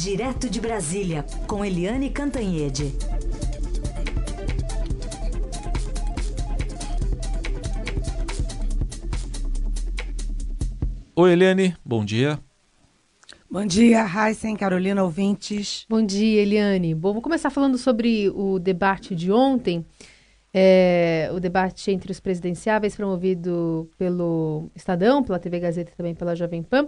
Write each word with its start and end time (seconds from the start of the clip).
Direto 0.00 0.48
de 0.48 0.60
Brasília, 0.60 1.24
com 1.48 1.64
Eliane 1.64 2.08
Cantanhede. 2.08 2.94
Oi, 11.16 11.32
Eliane, 11.32 11.76
bom 11.84 12.04
dia. 12.04 12.38
Bom 13.50 13.66
dia, 13.66 14.06
Heisen, 14.06 14.54
Carolina, 14.54 15.02
ouvintes. 15.02 15.84
Bom 15.88 16.06
dia, 16.06 16.42
Eliane. 16.42 16.94
Bom, 16.94 17.12
vou 17.12 17.20
começar 17.20 17.50
falando 17.50 17.76
sobre 17.76 18.30
o 18.30 18.60
debate 18.60 19.16
de 19.16 19.32
ontem, 19.32 19.84
é, 20.54 21.28
o 21.34 21.40
debate 21.40 21.90
entre 21.90 22.12
os 22.12 22.20
presidenciáveis 22.20 22.94
promovido 22.94 23.90
pelo 23.98 24.70
Estadão, 24.76 25.24
pela 25.24 25.40
TV 25.40 25.58
Gazeta 25.58 25.90
e 25.90 25.96
também 25.96 26.14
pela 26.14 26.36
Jovem 26.36 26.62
Pan. 26.62 26.86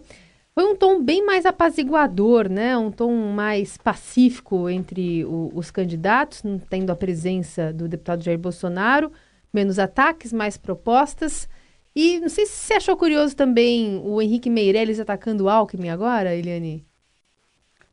Foi 0.61 0.71
um 0.71 0.77
tom 0.77 1.03
bem 1.03 1.25
mais 1.25 1.47
apaziguador, 1.47 2.47
né? 2.47 2.77
Um 2.77 2.91
tom 2.91 3.33
mais 3.33 3.79
pacífico 3.79 4.69
entre 4.69 5.25
o, 5.25 5.51
os 5.55 5.71
candidatos, 5.71 6.43
tendo 6.69 6.91
a 6.91 6.95
presença 6.95 7.73
do 7.73 7.89
deputado 7.89 8.23
Jair 8.23 8.39
Bolsonaro, 8.39 9.11
menos 9.51 9.79
ataques, 9.79 10.35
mais 10.35 10.59
propostas. 10.59 11.49
E 11.97 12.21
não 12.21 12.29
sei 12.29 12.45
se 12.45 12.53
você 12.53 12.75
achou 12.75 12.95
curioso 12.95 13.35
também 13.35 14.03
o 14.05 14.21
Henrique 14.21 14.51
Meirelles 14.51 15.01
atacando 15.01 15.45
o 15.45 15.49
Alckmin 15.49 15.89
agora, 15.89 16.37
Eliane. 16.37 16.85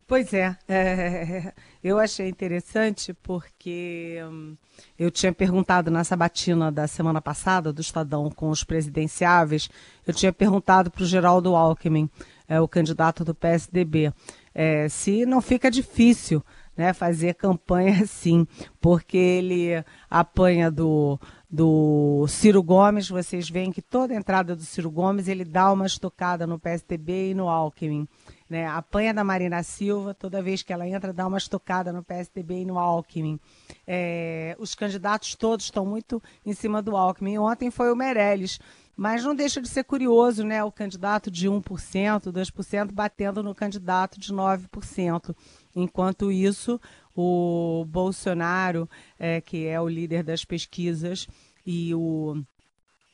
Pois 0.06 0.34
é, 0.34 0.56
é, 0.68 1.54
eu 1.84 2.00
achei 2.00 2.30
interessante 2.30 3.14
porque 3.14 4.20
hum, 4.30 4.56
eu 4.98 5.12
tinha 5.12 5.34
perguntado 5.34 5.92
na 5.92 6.04
sabatina 6.04 6.72
da 6.72 6.88
semana 6.88 7.22
passada 7.22 7.74
do 7.74 7.82
Estadão 7.82 8.30
com 8.30 8.50
os 8.50 8.64
presidenciáveis, 8.64 9.70
eu 10.06 10.14
tinha 10.14 10.32
perguntado 10.32 10.90
para 10.90 11.04
o 11.04 11.06
Geraldo 11.06 11.56
Alckmin, 11.58 12.10
é, 12.48 12.60
o 12.62 12.68
candidato 12.68 13.26
do 13.26 13.36
PSDB, 13.36 14.14
é, 14.54 14.88
se 14.90 15.26
não 15.26 15.42
fica 15.42 15.70
difícil 15.70 16.44
né, 16.78 16.94
fazer 16.94 17.34
campanha 17.34 18.02
assim, 18.04 18.48
porque 18.80 19.18
ele 19.18 19.84
apanha 20.10 20.70
do, 20.70 21.20
do 21.50 22.26
Ciro 22.28 22.62
Gomes, 22.62 23.10
vocês 23.10 23.50
veem 23.50 23.72
que 23.72 23.82
toda 23.82 24.14
entrada 24.14 24.56
do 24.56 24.62
Ciro 24.62 24.92
Gomes 24.92 25.28
ele 25.28 25.44
dá 25.44 25.72
uma 25.72 25.86
estocada 25.86 26.46
no 26.46 26.60
PSDB 26.60 27.32
e 27.32 27.34
no 27.34 27.50
Alckmin. 27.50 28.08
Né? 28.50 28.66
Apanha 28.66 29.14
da 29.14 29.24
Marina 29.24 29.62
Silva, 29.64 30.14
toda 30.14 30.42
vez 30.42 30.64
que 30.64 30.72
ela 30.72 30.88
entra, 30.88 31.12
dá 31.12 31.28
uma 31.28 31.38
estocada 31.38 31.92
no 31.92 32.04
PSDB 32.04 32.62
e 32.62 32.66
no 32.66 32.78
Alckmin. 32.78 33.40
É, 33.86 34.56
os 34.60 34.74
candidatos 34.74 35.36
todos 35.36 35.66
estão 35.66 35.86
muito 35.86 36.22
em 36.46 36.54
cima 36.54 36.82
do 36.82 36.96
Alckmin. 36.96 37.38
Ontem 37.40 37.70
foi 37.70 37.92
o 37.92 37.96
Meirelles, 37.96 38.60
mas 38.98 39.24
não 39.24 39.36
deixa 39.36 39.62
de 39.62 39.70
ser 39.70 39.84
curioso, 39.84 40.44
né? 40.44 40.64
O 40.64 40.72
candidato 40.72 41.30
de 41.30 41.48
1%, 41.48 42.32
2% 42.32 42.92
batendo 42.92 43.44
no 43.44 43.54
candidato 43.54 44.20
de 44.20 44.34
9%. 44.34 45.36
Enquanto 45.76 46.32
isso, 46.32 46.82
o 47.16 47.86
Bolsonaro, 47.88 48.90
é, 49.20 49.40
que 49.40 49.68
é 49.68 49.80
o 49.80 49.88
líder 49.88 50.24
das 50.24 50.44
pesquisas, 50.44 51.28
e 51.64 51.94
o 51.94 52.44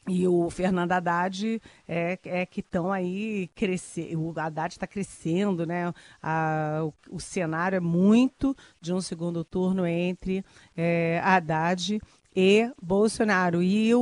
e 0.07 0.27
o 0.27 0.49
Fernando 0.49 0.91
Haddad 0.91 1.61
é, 1.87 2.19
é 2.25 2.45
que 2.45 2.59
estão 2.59 2.91
aí 2.91 3.49
crescendo. 3.55 4.21
O 4.21 4.37
Haddad 4.37 4.73
está 4.73 4.85
crescendo, 4.85 5.65
né? 5.65 5.93
A, 6.21 6.81
o, 6.83 7.15
o, 7.15 7.19
cenário 7.21 7.77
é 7.77 7.79
muito 7.79 8.53
de 8.81 8.93
um 8.93 8.99
segundo 8.99 9.45
turno 9.45 9.87
entre 9.87 10.43
é, 10.75 11.21
Haddad 11.23 12.01
e 12.35 12.71
Bolsonaro. 12.81 13.61
E 13.61 13.93
o, 13.93 14.01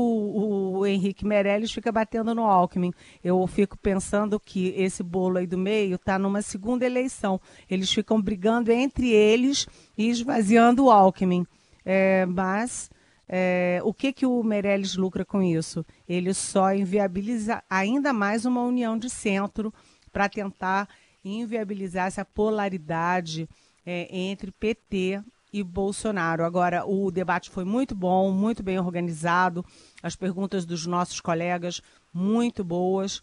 o, 0.78 0.86
Henrique 0.86 1.26
Meirelles 1.26 1.72
fica 1.72 1.92
batendo 1.92 2.34
no 2.34 2.44
Alckmin. 2.44 2.94
Eu 3.24 3.46
fico 3.48 3.78
pensando 3.78 4.40
que 4.40 4.70
esse 4.78 5.04
bolo 5.04 5.38
aí 5.38 5.48
do 5.48 5.58
meio 5.58 5.96
está 5.96 6.18
numa 6.18 6.42
segunda 6.42 6.86
eleição. 6.86 7.40
Eles 7.70 7.92
ficam 7.92 8.22
brigando 8.22 8.72
entre 8.72 9.09
eles 9.09 9.68
e 9.98 10.09
esvaziando 10.09 10.86
o 10.86 10.92
Alckmin. 10.92 11.46
É, 11.86 12.26
mas 12.26 12.90
é, 13.28 13.82
o 13.84 13.94
que, 13.94 14.14
que 14.14 14.26
o 14.26 14.42
Meirelles 14.44 14.96
lucra 14.96 15.25
com 15.25 15.42
isso? 15.42 15.86
Ele 16.08 16.34
só 16.34 16.74
inviabiliza 16.74 17.63
ainda 17.69 18.13
mais 18.13 18.46
uma 18.46 18.62
união 18.62 18.98
de 18.98 19.09
centro 19.09 19.74
para 20.12 20.30
tentar 20.30 20.88
inviabilizar 21.24 22.08
essa 22.08 22.25
polaridade 22.25 23.48
é, 23.86 24.08
entre 24.16 24.52
PT 24.52 25.22
e 25.51 25.63
Bolsonaro. 25.63 26.44
Agora, 26.44 26.85
o 26.85 27.12
debate 27.12 27.50
foi 27.50 27.66
muito 27.66 27.94
bom, 27.94 28.31
muito 28.31 28.63
bem 28.63 28.79
organizado, 28.79 29.66
as 30.01 30.16
perguntas 30.16 30.66
dos 30.66 30.85
nossos 30.85 31.19
colegas 31.19 31.81
muito 32.13 32.63
boas. 32.63 33.22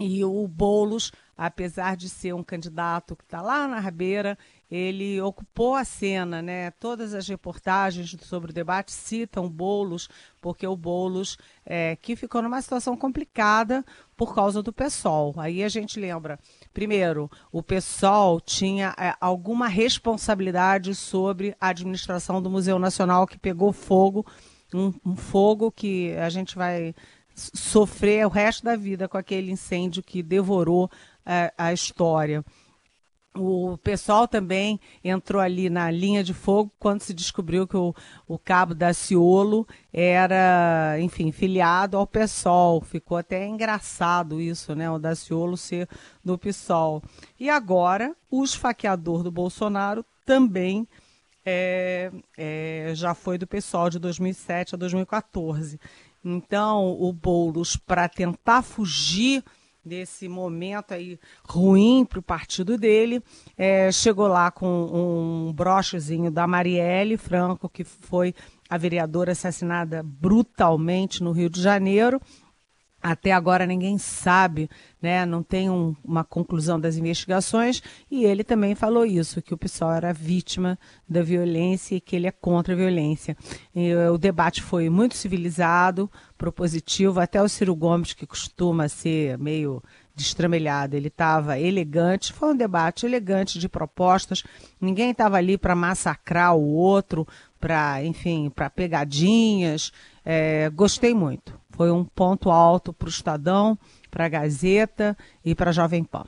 E 0.00 0.24
o 0.24 0.46
Boulos, 0.46 1.10
apesar 1.36 1.96
de 1.96 2.08
ser 2.08 2.32
um 2.32 2.44
candidato 2.44 3.16
que 3.16 3.24
está 3.24 3.42
lá 3.42 3.66
na 3.66 3.80
rabeira, 3.80 4.38
ele 4.70 5.20
ocupou 5.20 5.74
a 5.74 5.84
cena, 5.84 6.40
né? 6.40 6.70
Todas 6.72 7.14
as 7.14 7.26
reportagens 7.26 8.14
sobre 8.22 8.52
o 8.52 8.54
debate 8.54 8.92
citam 8.92 9.48
Boulos, 9.48 10.08
porque 10.40 10.64
o 10.64 10.76
Boulos 10.76 11.36
é, 11.66 11.96
que 11.96 12.14
ficou 12.14 12.40
numa 12.40 12.62
situação 12.62 12.96
complicada 12.96 13.84
por 14.16 14.36
causa 14.36 14.62
do 14.62 14.72
PSOL. 14.72 15.34
Aí 15.36 15.64
a 15.64 15.68
gente 15.68 15.98
lembra, 15.98 16.38
primeiro, 16.72 17.30
o 17.52 17.62
PSOL 17.62 18.40
tinha 18.40 18.94
é, 18.98 19.14
alguma 19.20 19.68
responsabilidade 19.68 20.94
sobre 20.94 21.56
a 21.60 21.68
administração 21.68 22.40
do 22.40 22.50
Museu 22.50 22.78
Nacional 22.78 23.26
que 23.26 23.38
pegou 23.38 23.72
fogo, 23.72 24.26
um, 24.74 24.92
um 25.04 25.16
fogo 25.16 25.70
que 25.70 26.14
a 26.16 26.28
gente 26.28 26.56
vai 26.56 26.94
sofrer 27.34 28.26
o 28.26 28.30
resto 28.30 28.64
da 28.64 28.76
vida 28.76 29.08
com 29.08 29.16
aquele 29.16 29.50
incêndio 29.50 30.02
que 30.02 30.22
devorou 30.22 30.90
é, 31.24 31.52
a 31.56 31.72
história. 31.72 32.44
O 33.38 33.78
pessoal 33.78 34.26
também 34.26 34.80
entrou 35.02 35.40
ali 35.40 35.70
na 35.70 35.90
linha 35.90 36.24
de 36.24 36.34
fogo 36.34 36.72
quando 36.78 37.02
se 37.02 37.14
descobriu 37.14 37.66
que 37.66 37.76
o, 37.76 37.94
o 38.26 38.38
cabo 38.38 38.74
da 38.74 38.92
Ciolo 38.92 39.66
era, 39.92 40.96
enfim, 41.00 41.30
filiado 41.30 41.96
ao 41.96 42.06
PSOL. 42.06 42.80
Ficou 42.80 43.16
até 43.16 43.46
engraçado 43.46 44.40
isso, 44.40 44.74
né? 44.74 44.90
O 44.90 44.98
Daciolo 44.98 45.56
ser 45.56 45.88
do 46.24 46.36
PSOL. 46.36 47.02
E 47.38 47.48
agora, 47.48 48.14
o 48.30 48.42
esfaqueador 48.44 49.22
do 49.22 49.30
Bolsonaro 49.30 50.04
também 50.26 50.86
é, 51.44 52.10
é, 52.36 52.92
já 52.94 53.14
foi 53.14 53.38
do 53.38 53.46
PSOL 53.46 53.88
de 53.88 53.98
2007 53.98 54.74
a 54.74 54.78
2014. 54.78 55.80
Então, 56.24 56.96
o 57.00 57.12
Boulos, 57.12 57.76
para 57.76 58.08
tentar 58.08 58.62
fugir 58.62 59.42
desse 59.88 60.28
momento 60.28 60.92
aí 60.92 61.18
ruim 61.44 62.04
para 62.04 62.18
o 62.18 62.22
partido 62.22 62.76
dele, 62.76 63.22
é, 63.56 63.90
chegou 63.90 64.28
lá 64.28 64.50
com 64.50 64.66
um 64.68 65.52
brochezinho 65.52 66.30
da 66.30 66.46
Marielle 66.46 67.16
Franco, 67.16 67.68
que 67.68 67.82
foi 67.82 68.34
a 68.68 68.76
vereadora 68.76 69.32
assassinada 69.32 70.02
brutalmente 70.04 71.22
no 71.22 71.32
Rio 71.32 71.48
de 71.48 71.60
Janeiro, 71.60 72.20
até 73.02 73.32
agora 73.32 73.64
ninguém 73.66 73.96
sabe, 73.96 74.68
né? 75.00 75.24
não 75.24 75.42
tem 75.42 75.70
um, 75.70 75.94
uma 76.04 76.24
conclusão 76.24 76.78
das 76.80 76.96
investigações, 76.96 77.82
e 78.10 78.24
ele 78.24 78.42
também 78.42 78.74
falou 78.74 79.06
isso, 79.06 79.40
que 79.40 79.54
o 79.54 79.58
pessoal 79.58 79.92
era 79.92 80.12
vítima 80.12 80.78
da 81.08 81.22
violência 81.22 81.94
e 81.94 82.00
que 82.00 82.16
ele 82.16 82.26
é 82.26 82.32
contra 82.32 82.74
a 82.74 82.76
violência. 82.76 83.36
E, 83.74 83.94
o 83.94 84.18
debate 84.18 84.62
foi 84.62 84.90
muito 84.90 85.16
civilizado, 85.16 86.10
propositivo, 86.36 87.20
até 87.20 87.42
o 87.42 87.48
Ciro 87.48 87.74
Gomes, 87.74 88.12
que 88.12 88.26
costuma 88.26 88.88
ser 88.88 89.38
meio 89.38 89.82
destramelhado, 90.14 90.96
ele 90.96 91.06
estava 91.06 91.60
elegante, 91.60 92.32
foi 92.32 92.52
um 92.52 92.56
debate 92.56 93.06
elegante 93.06 93.58
de 93.58 93.68
propostas, 93.68 94.42
ninguém 94.80 95.12
estava 95.12 95.36
ali 95.36 95.56
para 95.56 95.76
massacrar 95.76 96.56
o 96.56 96.74
outro, 96.74 97.26
para, 97.60 98.04
enfim, 98.04 98.50
para 98.50 98.68
pegadinhas, 98.68 99.92
é, 100.24 100.68
gostei 100.70 101.14
muito. 101.14 101.57
Foi 101.78 101.92
um 101.92 102.04
ponto 102.04 102.50
alto 102.50 102.92
para 102.92 103.06
o 103.06 103.08
Estadão, 103.08 103.78
para 104.10 104.24
a 104.24 104.28
Gazeta 104.28 105.16
e 105.44 105.54
para 105.54 105.70
a 105.70 105.72
Jovem 105.72 106.02
Pan. 106.02 106.24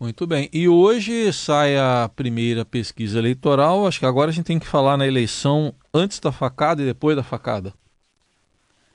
Muito 0.00 0.26
bem. 0.26 0.48
E 0.50 0.66
hoje 0.66 1.30
sai 1.34 1.76
a 1.76 2.10
primeira 2.16 2.64
pesquisa 2.64 3.18
eleitoral. 3.18 3.86
Acho 3.86 3.98
que 3.98 4.06
agora 4.06 4.30
a 4.30 4.32
gente 4.32 4.46
tem 4.46 4.58
que 4.58 4.66
falar 4.66 4.96
na 4.96 5.06
eleição 5.06 5.74
antes 5.92 6.18
da 6.18 6.32
facada 6.32 6.80
e 6.80 6.86
depois 6.86 7.14
da 7.14 7.22
facada. 7.22 7.74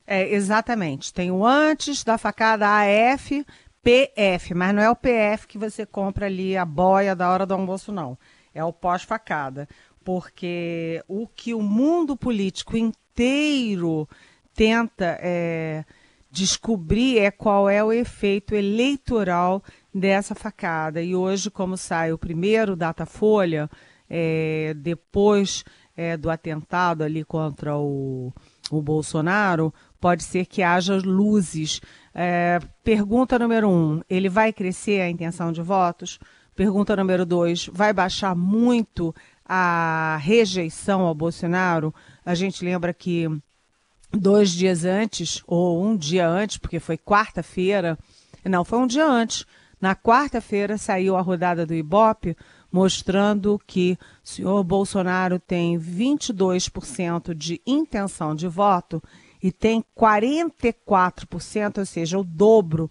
É, 0.07 0.33
exatamente. 0.33 1.13
Tem 1.13 1.29
o 1.29 1.45
antes 1.45 2.03
da 2.03 2.17
facada 2.17 2.65
AF, 2.67 3.45
PF, 3.83 4.55
mas 4.55 4.73
não 4.73 4.81
é 4.81 4.89
o 4.89 4.95
PF 4.95 5.47
que 5.47 5.59
você 5.59 5.85
compra 5.85 6.25
ali 6.25 6.57
a 6.57 6.65
boia 6.65 7.15
da 7.15 7.29
hora 7.29 7.45
do 7.45 7.53
almoço, 7.53 7.91
não. 7.91 8.17
É 8.55 8.63
o 8.63 8.73
pós-facada. 8.73 9.69
Porque 10.03 11.03
o 11.07 11.27
que 11.27 11.53
o 11.53 11.61
mundo 11.61 12.17
político 12.17 12.75
inteiro 12.75 14.09
tenta 14.57 15.19
é, 15.21 15.85
descobrir 16.31 17.19
é 17.19 17.29
qual 17.29 17.69
é 17.69 17.83
o 17.83 17.93
efeito 17.93 18.55
eleitoral 18.55 19.63
dessa 19.93 20.33
facada. 20.33 20.99
E 20.99 21.15
hoje, 21.15 21.51
como 21.51 21.77
sai 21.77 22.11
o 22.11 22.17
primeiro 22.17 22.75
Datafolha, 22.75 23.69
é, 24.09 24.73
depois 24.75 25.63
é, 25.95 26.17
do 26.17 26.29
atentado 26.29 27.03
ali 27.03 27.23
contra 27.23 27.77
o, 27.77 28.33
o 28.71 28.81
Bolsonaro, 28.81 29.71
pode 30.01 30.23
ser 30.23 30.47
que 30.47 30.63
haja 30.63 30.97
luzes. 30.97 31.79
É, 32.13 32.59
pergunta 32.83 33.37
número 33.37 33.69
um: 33.69 34.01
ele 34.09 34.27
vai 34.27 34.51
crescer 34.51 35.01
a 35.01 35.09
intenção 35.09 35.51
de 35.51 35.61
votos? 35.61 36.17
Pergunta 36.55 36.95
número 36.95 37.27
dois: 37.27 37.69
vai 37.71 37.93
baixar 37.93 38.35
muito 38.35 39.13
a 39.45 40.17
rejeição 40.19 41.01
ao 41.01 41.13
Bolsonaro? 41.13 41.93
A 42.25 42.33
gente 42.33 42.65
lembra 42.65 42.91
que 42.91 43.29
dois 44.11 44.51
dias 44.51 44.85
antes, 44.85 45.41
ou 45.45 45.83
um 45.83 45.95
dia 45.95 46.27
antes, 46.27 46.57
porque 46.57 46.79
foi 46.79 46.97
quarta-feira, 46.97 47.97
não, 48.45 48.63
foi 48.63 48.79
um 48.79 48.87
dia 48.87 49.05
antes. 49.05 49.45
Na 49.79 49.95
quarta-feira 49.95 50.77
saiu 50.77 51.15
a 51.15 51.21
rodada 51.21 51.65
do 51.65 51.73
Ibope 51.73 52.35
mostrando 52.71 53.59
que 53.65 53.97
o 54.23 54.27
senhor 54.27 54.63
Bolsonaro 54.63 55.39
tem 55.39 55.79
22% 55.79 57.33
de 57.33 57.61
intenção 57.65 58.35
de 58.35 58.47
voto 58.47 59.01
e 59.41 59.51
tem 59.51 59.83
44%, 59.95 61.77
ou 61.77 61.85
seja, 61.85 62.19
o 62.19 62.23
dobro 62.23 62.89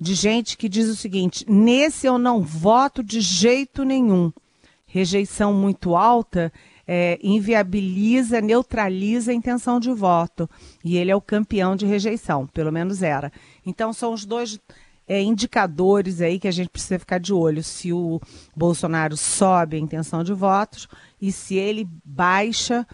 de 0.00 0.14
gente 0.14 0.56
que 0.56 0.68
diz 0.68 0.88
o 0.88 0.96
seguinte: 0.96 1.44
nesse 1.48 2.06
eu 2.06 2.18
não 2.18 2.40
voto 2.40 3.02
de 3.02 3.20
jeito 3.20 3.84
nenhum. 3.84 4.32
Rejeição 4.86 5.54
muito 5.54 5.96
alta 5.96 6.52
é, 6.86 7.18
inviabiliza, 7.22 8.40
neutraliza 8.40 9.30
a 9.30 9.34
intenção 9.34 9.78
de 9.78 9.92
voto. 9.92 10.48
E 10.84 10.96
ele 10.96 11.10
é 11.10 11.16
o 11.16 11.20
campeão 11.20 11.76
de 11.76 11.86
rejeição, 11.86 12.46
pelo 12.46 12.72
menos 12.72 13.02
era. 13.02 13.32
Então 13.64 13.92
são 13.92 14.12
os 14.12 14.24
dois 14.24 14.58
é, 15.06 15.20
indicadores 15.20 16.20
aí 16.20 16.38
que 16.38 16.48
a 16.48 16.52
gente 16.52 16.70
precisa 16.70 16.98
ficar 16.98 17.18
de 17.18 17.32
olho: 17.32 17.62
se 17.62 17.92
o 17.92 18.20
Bolsonaro 18.56 19.16
sobe 19.16 19.76
a 19.76 19.80
intenção 19.80 20.22
de 20.22 20.32
votos 20.32 20.88
e 21.20 21.30
se 21.30 21.56
ele 21.56 21.88
baixa 22.04 22.86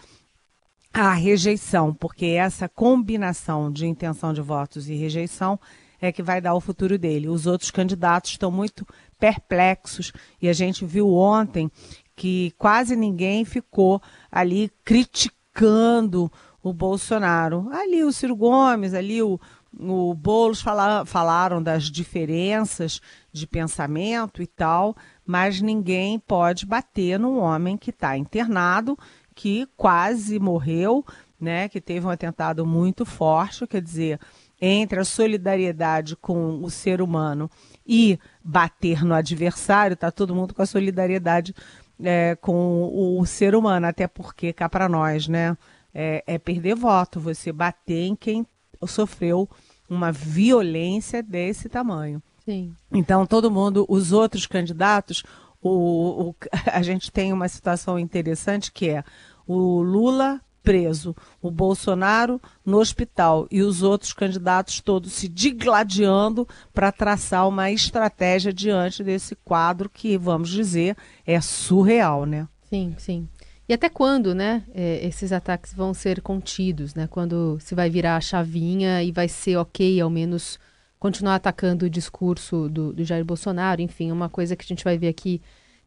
a 0.92 1.12
rejeição, 1.12 1.94
porque 1.94 2.26
essa 2.26 2.68
combinação 2.68 3.70
de 3.70 3.86
intenção 3.86 4.32
de 4.32 4.40
votos 4.40 4.88
e 4.88 4.94
rejeição 4.94 5.60
é 6.00 6.10
que 6.10 6.22
vai 6.22 6.40
dar 6.40 6.54
o 6.54 6.60
futuro 6.60 6.98
dele. 6.98 7.28
Os 7.28 7.46
outros 7.46 7.70
candidatos 7.70 8.32
estão 8.32 8.50
muito 8.50 8.86
perplexos 9.18 10.12
e 10.40 10.48
a 10.48 10.52
gente 10.52 10.84
viu 10.84 11.12
ontem 11.12 11.70
que 12.18 12.52
quase 12.58 12.96
ninguém 12.96 13.44
ficou 13.44 14.02
ali 14.30 14.72
criticando 14.84 16.30
o 16.60 16.72
Bolsonaro. 16.72 17.68
Ali 17.70 18.02
o 18.02 18.12
Ciro 18.12 18.34
Gomes, 18.34 18.92
ali 18.92 19.22
o, 19.22 19.38
o 19.78 20.12
Boulos 20.14 20.60
fala, 20.60 21.06
falaram 21.06 21.62
das 21.62 21.84
diferenças 21.84 23.00
de 23.32 23.46
pensamento 23.46 24.42
e 24.42 24.48
tal, 24.48 24.96
mas 25.24 25.62
ninguém 25.62 26.18
pode 26.18 26.66
bater 26.66 27.20
num 27.20 27.38
homem 27.38 27.76
que 27.76 27.90
está 27.90 28.18
internado, 28.18 28.98
que 29.32 29.68
quase 29.76 30.40
morreu, 30.40 31.06
né, 31.40 31.68
que 31.68 31.80
teve 31.80 32.04
um 32.04 32.10
atentado 32.10 32.66
muito 32.66 33.06
forte, 33.06 33.64
quer 33.64 33.80
dizer, 33.80 34.18
entre 34.60 34.98
a 34.98 35.04
solidariedade 35.04 36.16
com 36.16 36.64
o 36.64 36.68
ser 36.68 37.00
humano 37.00 37.48
e 37.86 38.18
bater 38.42 39.04
no 39.04 39.14
adversário, 39.14 39.94
está 39.94 40.10
todo 40.10 40.34
mundo 40.34 40.52
com 40.52 40.62
a 40.62 40.66
solidariedade 40.66 41.54
é, 42.02 42.36
com 42.36 43.18
o 43.18 43.24
ser 43.26 43.54
humano, 43.54 43.86
até 43.86 44.06
porque 44.06 44.52
cá 44.52 44.68
para 44.68 44.88
nós, 44.88 45.28
né, 45.28 45.56
é, 45.94 46.22
é 46.26 46.38
perder 46.38 46.74
voto, 46.74 47.20
você 47.20 47.52
bater 47.52 48.06
em 48.06 48.16
quem 48.16 48.46
sofreu 48.86 49.48
uma 49.88 50.12
violência 50.12 51.22
desse 51.22 51.68
tamanho. 51.68 52.22
Sim. 52.44 52.74
Então, 52.92 53.26
todo 53.26 53.50
mundo, 53.50 53.84
os 53.88 54.12
outros 54.12 54.46
candidatos, 54.46 55.22
o, 55.60 56.30
o, 56.30 56.34
a 56.72 56.82
gente 56.82 57.10
tem 57.10 57.32
uma 57.32 57.48
situação 57.48 57.98
interessante 57.98 58.72
que 58.72 58.88
é 58.88 59.04
o 59.46 59.82
Lula 59.82 60.40
preso, 60.68 61.16
o 61.40 61.50
Bolsonaro 61.50 62.38
no 62.62 62.76
hospital 62.76 63.48
e 63.50 63.62
os 63.62 63.82
outros 63.82 64.12
candidatos 64.12 64.82
todos 64.82 65.14
se 65.14 65.26
digladiando 65.26 66.46
para 66.74 66.92
traçar 66.92 67.48
uma 67.48 67.70
estratégia 67.70 68.52
diante 68.52 69.02
desse 69.02 69.34
quadro 69.34 69.88
que, 69.88 70.18
vamos 70.18 70.50
dizer, 70.50 70.94
é 71.26 71.40
surreal, 71.40 72.26
né? 72.26 72.46
Sim, 72.68 72.94
sim. 72.98 73.26
E 73.66 73.72
até 73.72 73.88
quando, 73.88 74.34
né, 74.34 74.62
é, 74.74 75.06
esses 75.06 75.32
ataques 75.32 75.72
vão 75.72 75.94
ser 75.94 76.20
contidos, 76.20 76.94
né? 76.94 77.06
Quando 77.06 77.58
se 77.60 77.74
vai 77.74 77.88
virar 77.88 78.16
a 78.16 78.20
chavinha 78.20 79.02
e 79.02 79.10
vai 79.10 79.26
ser 79.26 79.56
ok, 79.56 79.98
ao 80.02 80.10
menos, 80.10 80.58
continuar 80.98 81.36
atacando 81.36 81.86
o 81.86 81.90
discurso 81.90 82.68
do, 82.68 82.92
do 82.92 83.04
Jair 83.04 83.24
Bolsonaro, 83.24 83.80
enfim, 83.80 84.12
uma 84.12 84.28
coisa 84.28 84.54
que 84.54 84.66
a 84.66 84.68
gente 84.68 84.84
vai 84.84 84.98
ver 84.98 85.08
aqui 85.08 85.40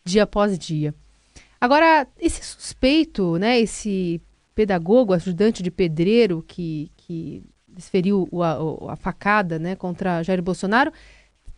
dia 0.04 0.24
após 0.24 0.58
dia. 0.58 0.92
Agora, 1.60 2.08
esse 2.20 2.44
suspeito, 2.44 3.38
né, 3.38 3.60
esse 3.60 4.20
pedagogo, 4.56 5.14
ajudante 5.14 5.64
de 5.64 5.72
pedreiro 5.72 6.44
que, 6.48 6.92
que 6.98 7.44
desferiu 7.68 8.28
a, 8.42 8.94
a 8.94 8.96
facada, 8.96 9.58
né, 9.58 9.76
contra 9.76 10.24
Jair 10.24 10.42
Bolsonaro, 10.42 10.92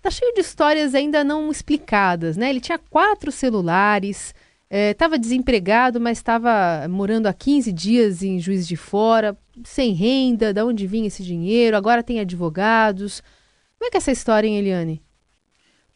tá 0.01 0.09
cheio 0.09 0.33
de 0.33 0.41
histórias 0.41 0.93
ainda 0.93 1.23
não 1.23 1.49
explicadas, 1.49 2.35
né? 2.37 2.49
Ele 2.49 2.59
tinha 2.59 2.77
quatro 2.77 3.31
celulares, 3.31 4.33
Estava 4.75 5.15
é, 5.15 5.19
desempregado, 5.19 6.01
mas 6.01 6.17
estava 6.17 6.87
morando 6.89 7.27
há 7.27 7.33
15 7.33 7.71
dias 7.71 8.23
em 8.23 8.39
Juiz 8.39 8.67
de 8.67 8.75
Fora, 8.75 9.37
sem 9.63 9.93
renda, 9.93 10.51
de 10.51 10.63
onde 10.63 10.87
vinha 10.87 11.05
esse 11.05 11.21
dinheiro, 11.21 11.77
agora 11.77 12.01
tem 12.01 12.19
advogados. 12.19 13.21
Como 13.77 13.87
é 13.87 13.91
que 13.91 13.97
é 13.97 13.99
essa 13.99 14.11
história, 14.11 14.47
hein, 14.47 14.57
Eliane? 14.57 14.99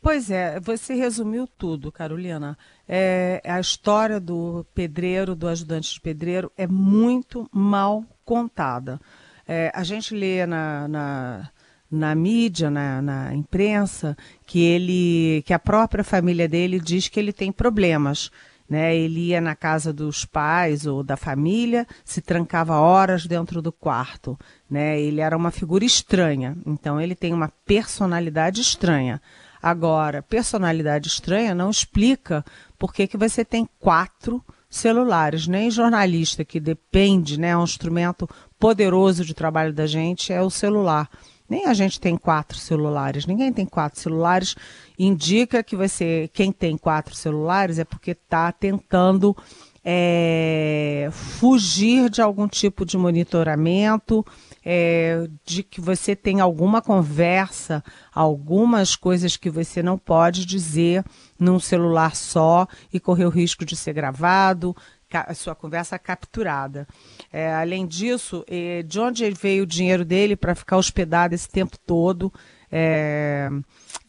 Pois 0.02 0.30
é, 0.30 0.60
você 0.60 0.94
resumiu 0.94 1.48
tudo, 1.48 1.92
Carolina. 1.92 2.58
É, 2.88 3.42
a 3.46 3.60
história 3.60 4.20
do 4.20 4.66
pedreiro, 4.74 5.36
do 5.36 5.48
ajudante 5.48 5.94
de 5.94 6.02
pedreiro, 6.02 6.52
é 6.58 6.68
muito 6.68 7.50
mal 7.52 8.04
contada. 8.24 9.00
É, 9.48 9.72
a 9.74 9.84
gente 9.84 10.14
lê 10.14 10.46
na, 10.46 10.88
na, 10.88 11.50
na 11.90 12.16
mídia, 12.16 12.70
na, 12.70 13.02
na, 13.02 13.34
imprensa, 13.34 14.16
que 14.46 14.60
ele, 14.60 15.44
que 15.46 15.54
a 15.54 15.60
própria 15.60 16.04
família 16.04 16.48
dele 16.48 16.80
diz 16.80 17.08
que 17.08 17.20
ele 17.20 17.34
tem 17.34 17.52
problemas 17.52 18.32
né? 18.70 18.96
Ele 18.96 19.28
ia 19.28 19.40
na 19.40 19.56
casa 19.56 19.94
dos 19.94 20.26
pais 20.26 20.86
ou 20.86 21.04
da 21.04 21.16
família, 21.16 21.88
se 22.04 22.22
trancava 22.22 22.76
horas 22.76 23.26
dentro 23.26 23.62
do 23.62 23.72
quarto. 23.72 24.38
Né? 24.70 25.00
Ele 25.00 25.22
era 25.22 25.38
uma 25.38 25.52
figura 25.52 25.86
estranha, 25.86 26.58
então 26.66 27.00
ele 27.00 27.16
tem 27.16 27.34
uma 27.34 27.50
personalidade 27.66 28.60
estranha. 28.62 29.22
Agora, 29.62 30.22
personalidade 30.22 31.08
estranha 31.08 31.56
não 31.56 31.70
explica 31.70 32.44
por 32.78 32.94
que, 32.94 33.08
que 33.08 33.18
você 33.18 33.44
tem 33.44 33.68
quatro 33.80 34.44
celulares. 34.70 35.48
Nem 35.48 35.72
jornalista, 35.72 36.46
que 36.46 36.60
depende, 36.60 37.40
né, 37.40 37.50
é 37.50 37.58
um 37.58 37.64
instrumento 37.64 38.28
poderoso 38.60 39.24
de 39.24 39.34
trabalho 39.34 39.74
da 39.74 39.88
gente, 39.88 40.34
é 40.34 40.42
o 40.42 40.50
celular. 40.50 41.10
Nem 41.50 41.66
a 41.66 41.74
gente 41.74 42.00
tem 42.00 42.18
quatro 42.18 42.58
celulares, 42.58 43.26
ninguém 43.26 43.54
tem 43.54 43.66
quatro 43.66 44.00
celulares. 44.00 44.56
Indica 45.00 45.64
que 45.64 45.76
você, 45.76 46.30
quem 46.34 46.52
tem 46.52 46.78
quatro 46.78 47.16
celulares, 47.16 47.80
é 47.80 47.86
porque 47.86 48.12
está 48.12 48.52
tentando 48.52 49.36
é, 49.84 51.08
fugir 51.12 52.10
de 52.10 52.22
algum 52.22 52.48
tipo 52.48 52.86
de 52.86 52.98
monitoramento, 52.98 54.26
é, 54.70 55.30
de 55.46 55.64
que 55.64 55.80
você 55.80 56.14
tem 56.14 56.42
alguma 56.42 56.82
conversa, 56.82 57.82
algumas 58.14 58.98
coisas 58.98 59.38
que 59.38 59.50
você 59.50 59.82
não 59.82 59.98
pode 59.98 60.46
dizer 60.46 61.06
num 61.40 61.58
celular 61.58 62.18
só 62.18 62.68
e 62.92 63.00
correr 63.00 63.24
o 63.24 63.30
risco 63.30 63.64
de 63.64 63.78
ser 63.78 63.94
gravado, 63.94 64.76
a 65.10 65.34
sua 65.34 65.56
conversa 65.56 65.98
capturada. 65.98 66.86
É, 67.32 67.54
além 67.54 67.88
disso, 67.88 68.44
é, 68.46 68.84
de 68.84 69.00
onde 69.00 69.32
veio 69.32 69.64
o 69.64 69.68
dinheiro 69.68 70.04
dele 70.04 70.36
para 70.36 70.54
ficar 70.54 70.76
hospedado 70.76 71.34
esse 71.34 71.48
tempo 71.48 71.78
todo 71.86 72.30
é, 72.70 73.50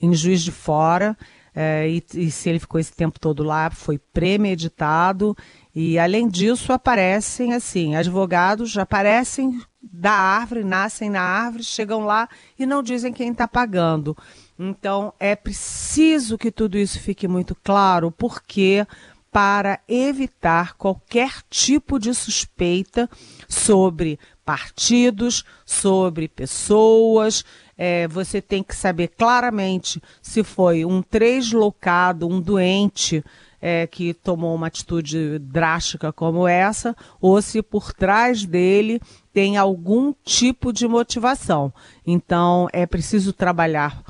em 0.03 0.13
Juiz 0.13 0.43
de 0.43 0.51
Fora? 0.51 1.17
É, 1.61 1.89
e, 1.91 2.05
e, 2.15 2.31
se 2.31 2.49
ele 2.49 2.61
ficou 2.61 2.79
esse 2.79 2.93
tempo 2.93 3.19
todo 3.19 3.43
lá, 3.43 3.69
foi 3.69 3.99
premeditado. 3.99 5.37
E 5.75 5.99
além 5.99 6.29
disso, 6.29 6.73
aparecem 6.73 7.53
assim, 7.53 7.97
advogados 7.97 8.79
aparecem 8.79 9.61
da 9.83 10.13
árvore, 10.13 10.63
nascem 10.63 11.11
na 11.11 11.21
árvore, 11.21 11.65
chegam 11.65 12.05
lá 12.05 12.29
e 12.57 12.65
não 12.65 12.81
dizem 12.81 13.13
quem 13.13 13.33
está 13.33 13.49
pagando. 13.49 14.17
Então 14.57 15.13
é 15.19 15.35
preciso 15.35 16.39
que 16.39 16.53
tudo 16.53 16.79
isso 16.79 17.01
fique 17.01 17.27
muito 17.27 17.57
claro, 17.57 18.13
porque 18.13 18.87
para 19.33 19.81
evitar 19.89 20.77
qualquer 20.77 21.43
tipo 21.51 21.99
de 21.99 22.15
suspeita 22.15 23.11
sobre 23.49 24.17
partidos, 24.45 25.45
sobre 25.67 26.29
pessoas. 26.29 27.45
É, 27.79 28.09
você 28.09 28.43
tem 28.43 28.63
que 28.63 28.75
saber 28.75 29.09
claramente 29.09 30.03
se 30.21 30.43
foi 30.43 30.85
um 30.85 31.03
deslocado, 31.09 32.29
um 32.29 32.41
doente 32.41 33.25
é, 33.63 33.87
que 33.87 34.13
tomou 34.13 34.55
uma 34.55 34.67
atitude 34.67 35.39
drástica 35.39 36.13
como 36.13 36.47
essa, 36.47 36.97
ou 37.21 37.41
se 37.41 37.63
por 37.63 37.93
trás 37.93 38.45
dele 38.45 39.01
tem 39.33 39.57
algum 39.57 40.13
tipo 40.25 40.73
de 40.73 40.87
motivação. 40.89 41.73
Então, 42.07 42.69
é 42.73 42.87
preciso 42.87 43.33
trabalhar 43.33 44.03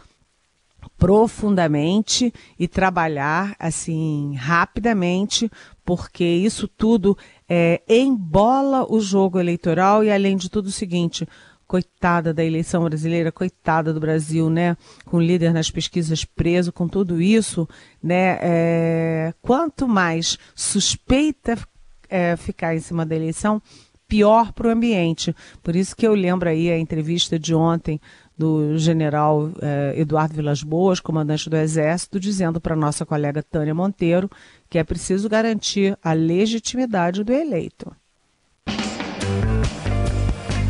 profundamente 0.97 2.33
e 2.59 2.67
trabalhar 2.67 3.55
assim 3.59 4.35
rapidamente, 4.35 5.51
porque 5.85 6.25
isso 6.25 6.67
tudo 6.67 7.17
é, 7.49 7.81
embola 7.89 8.85
o 8.93 9.01
jogo 9.01 9.39
eleitoral 9.39 10.03
e 10.03 10.11
além 10.11 10.37
de 10.37 10.51
tudo 10.51 10.67
o 10.67 10.73
seguinte, 10.73 11.27
coitada 11.69 12.33
da 12.35 12.43
eleição 12.43 12.83
brasileira, 12.83 13.31
coitada 13.31 13.93
do 13.93 14.01
Brasil, 14.01 14.49
né? 14.49 14.77
Com 15.05 15.19
o 15.19 15.23
líder 15.23 15.53
nas 15.53 15.71
pesquisas 15.71 16.25
preso, 16.25 16.73
com 16.73 16.89
tudo 16.89 17.21
isso, 17.21 17.69
né? 18.03 18.39
É, 18.41 19.35
quanto 19.43 19.87
mais 19.87 20.39
suspeita 20.55 21.59
é, 22.09 22.35
ficar 22.37 22.75
em 22.75 22.81
cima 22.81 23.05
da 23.05 23.15
eleição, 23.15 23.63
pior 24.09 24.53
para 24.53 24.69
o 24.69 24.71
ambiente. 24.71 25.37
Por 25.63 25.77
isso 25.77 25.95
que 25.95 26.07
eu 26.07 26.15
lembro 26.15 26.49
aí 26.49 26.71
a 26.71 26.79
entrevista 26.79 27.39
de 27.39 27.55
ontem 27.55 28.01
do 28.37 28.79
general 28.79 29.51
eh, 29.61 29.95
Eduardo 29.97 30.33
Vilas 30.33 30.63
Boas, 30.63 31.01
comandante 31.01 31.51
do 31.51 31.57
Exército, 31.57 32.21
dizendo 32.21 32.61
para 32.61 32.77
nossa 32.77 33.05
colega 33.05 33.43
Tânia 33.43 33.75
Monteiro 33.75 34.31
que 34.71 34.79
é 34.79 34.85
preciso 34.85 35.29
garantir 35.29 35.99
a 36.03 36.13
legitimidade 36.13 37.23
do 37.23 37.33
eleito. 37.33 37.95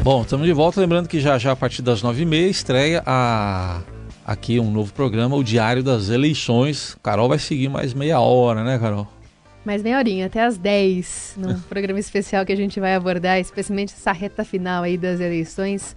Bom, 0.08 0.22
estamos 0.22 0.46
de 0.46 0.54
volta. 0.54 0.80
Lembrando 0.80 1.06
que 1.06 1.20
já 1.20 1.36
já 1.36 1.52
a 1.52 1.56
partir 1.56 1.82
das 1.82 2.02
nove 2.02 2.22
e 2.22 2.24
meia 2.24 2.48
estreia 2.48 3.02
a... 3.04 3.82
aqui 4.24 4.58
um 4.58 4.70
novo 4.70 4.90
programa, 4.94 5.36
o 5.36 5.44
Diário 5.44 5.82
das 5.82 6.08
Eleições. 6.08 6.96
Carol 7.02 7.28
vai 7.28 7.38
seguir 7.38 7.68
mais 7.68 7.92
meia 7.92 8.18
hora, 8.18 8.64
né, 8.64 8.78
Carol? 8.78 9.06
Mais 9.66 9.82
meia 9.82 9.98
horinha, 9.98 10.24
até 10.24 10.42
às 10.42 10.56
10, 10.56 11.34
num 11.36 11.60
programa 11.68 12.00
especial 12.00 12.46
que 12.46 12.52
a 12.54 12.56
gente 12.56 12.80
vai 12.80 12.94
abordar, 12.94 13.38
especialmente 13.38 13.92
essa 13.92 14.10
reta 14.10 14.46
final 14.46 14.82
aí 14.82 14.96
das 14.96 15.20
eleições 15.20 15.94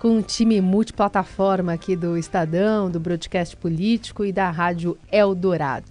com 0.00 0.08
um 0.08 0.22
time 0.22 0.60
multiplataforma 0.60 1.72
aqui 1.72 1.94
do 1.94 2.18
Estadão, 2.18 2.90
do 2.90 2.98
Broadcast 2.98 3.56
Político 3.56 4.24
e 4.24 4.32
da 4.32 4.50
Rádio 4.50 4.98
Eldorado. 5.08 5.86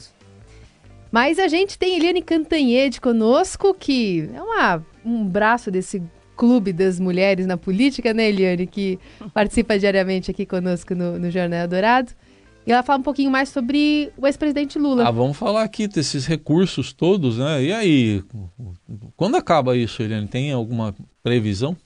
Mas 1.10 1.40
a 1.40 1.48
gente 1.48 1.80
tem 1.80 1.96
Eliane 1.96 2.22
Cantanhede 2.22 3.00
conosco, 3.00 3.74
que 3.74 4.30
é 4.34 4.42
uma, 4.42 4.86
um 5.06 5.26
braço 5.26 5.72
desse 5.72 6.04
clube 6.42 6.74
das 6.74 7.00
mulheres 7.00 7.46
na 7.46 7.56
política, 7.56 8.16
né, 8.16 8.28
Eliane, 8.28 8.66
que 8.66 8.98
participa 9.32 9.78
diariamente 9.78 10.32
aqui 10.32 10.44
conosco 10.44 10.96
no, 10.96 11.20
no 11.20 11.30
Jornal 11.30 11.60
Eldorado. 11.60 12.14
E 12.66 12.72
ela 12.72 12.82
fala 12.82 12.98
um 12.98 13.04
pouquinho 13.04 13.30
mais 13.30 13.50
sobre 13.50 14.12
o 14.18 14.26
ex-presidente 14.26 14.80
Lula. 14.80 15.08
Ah, 15.08 15.12
vamos 15.12 15.38
falar 15.38 15.62
aqui 15.62 15.88
desses 15.88 16.26
recursos 16.26 16.94
todos, 16.94 17.38
né? 17.38 17.64
E 17.64 17.72
aí, 17.72 18.24
quando 19.16 19.36
acaba 19.36 19.78
isso, 19.78 20.02
Eliane? 20.02 20.28
Tem 20.28 20.52
alguma 20.52 20.96
previsão? 21.22 21.78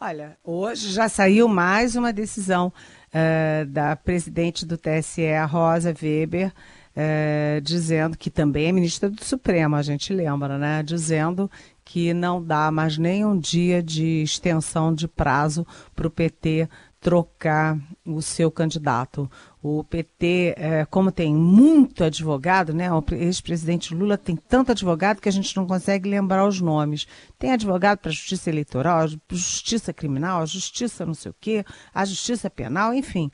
Olha, 0.00 0.36
hoje 0.42 0.90
já 0.90 1.08
saiu 1.08 1.46
mais 1.46 1.94
uma 1.94 2.12
decisão 2.12 2.72
uh, 3.12 3.66
da 3.66 3.94
presidente 3.94 4.66
do 4.66 4.76
TSE, 4.76 5.28
a 5.28 5.44
Rosa 5.44 5.94
Weber, 6.02 6.48
uh, 6.48 7.60
dizendo 7.60 8.18
que 8.18 8.30
também 8.30 8.66
é 8.66 8.72
ministra 8.72 9.08
do 9.08 9.24
Supremo, 9.24 9.76
a 9.76 9.82
gente 9.82 10.12
lembra, 10.12 10.58
né? 10.58 10.82
Dizendo 10.82 11.48
que 11.86 12.12
não 12.12 12.42
dá 12.42 12.68
mais 12.72 12.98
nem 12.98 13.24
um 13.24 13.38
dia 13.38 13.80
de 13.80 14.20
extensão 14.20 14.92
de 14.92 15.06
prazo 15.06 15.64
para 15.94 16.08
o 16.08 16.10
PT 16.10 16.68
trocar 17.00 17.78
o 18.04 18.20
seu 18.20 18.50
candidato. 18.50 19.30
O 19.62 19.84
PT, 19.84 20.54
é, 20.56 20.84
como 20.86 21.12
tem 21.12 21.32
muito 21.32 22.02
advogado, 22.02 22.74
né? 22.74 22.92
O 22.92 23.04
ex-presidente 23.12 23.94
Lula 23.94 24.18
tem 24.18 24.34
tanto 24.34 24.72
advogado 24.72 25.20
que 25.20 25.28
a 25.28 25.32
gente 25.32 25.56
não 25.56 25.64
consegue 25.64 26.10
lembrar 26.10 26.44
os 26.44 26.60
nomes. 26.60 27.06
Tem 27.38 27.52
advogado 27.52 27.98
para 27.98 28.10
a 28.10 28.14
justiça 28.14 28.50
eleitoral, 28.50 29.06
justiça 29.30 29.92
criminal, 29.92 30.44
justiça 30.44 31.06
não 31.06 31.14
sei 31.14 31.30
o 31.30 31.36
quê, 31.40 31.64
a 31.94 32.04
justiça 32.04 32.50
penal, 32.50 32.92
enfim. 32.92 33.30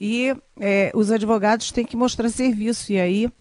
E 0.00 0.32
é, 0.60 0.92
os 0.94 1.10
advogados 1.10 1.72
têm 1.72 1.84
que 1.84 1.96
mostrar 1.96 2.28
serviço. 2.28 2.92
E 2.92 3.00
aí 3.00 3.32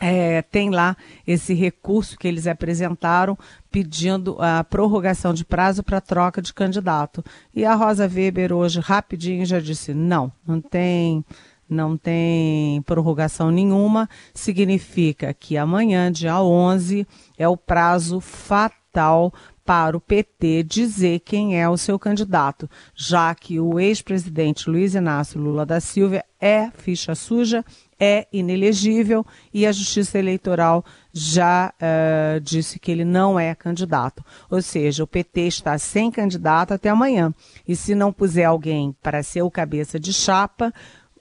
é, 0.00 0.42
tem 0.42 0.70
lá 0.70 0.96
esse 1.26 1.54
recurso 1.54 2.18
que 2.18 2.26
eles 2.26 2.46
apresentaram 2.46 3.38
pedindo 3.70 4.36
a 4.40 4.64
prorrogação 4.64 5.32
de 5.32 5.44
prazo 5.44 5.82
para 5.82 6.00
troca 6.00 6.42
de 6.42 6.52
candidato. 6.52 7.24
E 7.54 7.64
a 7.64 7.74
Rosa 7.74 8.10
Weber 8.12 8.52
hoje 8.52 8.80
rapidinho 8.80 9.44
já 9.46 9.60
disse: 9.60 9.94
não, 9.94 10.32
não 10.46 10.60
tem 10.60 11.24
não 11.68 11.96
tem 11.96 12.82
prorrogação 12.82 13.50
nenhuma, 13.50 14.08
significa 14.34 15.32
que 15.32 15.56
amanhã, 15.56 16.12
dia 16.12 16.38
11, 16.40 17.06
é 17.38 17.48
o 17.48 17.56
prazo 17.56 18.20
fatal 18.20 19.32
para 19.64 19.96
o 19.96 20.00
PT 20.00 20.64
dizer 20.64 21.20
quem 21.20 21.60
é 21.60 21.68
o 21.68 21.76
seu 21.76 21.98
candidato, 21.98 22.68
já 22.94 23.34
que 23.34 23.58
o 23.58 23.80
ex-presidente 23.80 24.68
Luiz 24.68 24.94
Inácio 24.94 25.40
Lula 25.40 25.64
da 25.64 25.80
Silva 25.80 26.22
é 26.40 26.70
ficha 26.72 27.14
suja, 27.14 27.64
é 28.04 28.26
inelegível 28.32 29.24
e 29.54 29.64
a 29.64 29.70
Justiça 29.70 30.18
Eleitoral 30.18 30.84
já 31.12 31.72
uh, 31.72 32.40
disse 32.40 32.80
que 32.80 32.90
ele 32.90 33.04
não 33.04 33.38
é 33.38 33.54
candidato. 33.54 34.24
Ou 34.50 34.60
seja, 34.60 35.04
o 35.04 35.06
PT 35.06 35.42
está 35.42 35.78
sem 35.78 36.10
candidato 36.10 36.74
até 36.74 36.88
amanhã. 36.88 37.32
E 37.66 37.76
se 37.76 37.94
não 37.94 38.12
puser 38.12 38.44
alguém 38.44 38.92
para 39.00 39.22
ser 39.22 39.42
o 39.42 39.50
cabeça 39.50 40.00
de 40.00 40.12
chapa, 40.12 40.74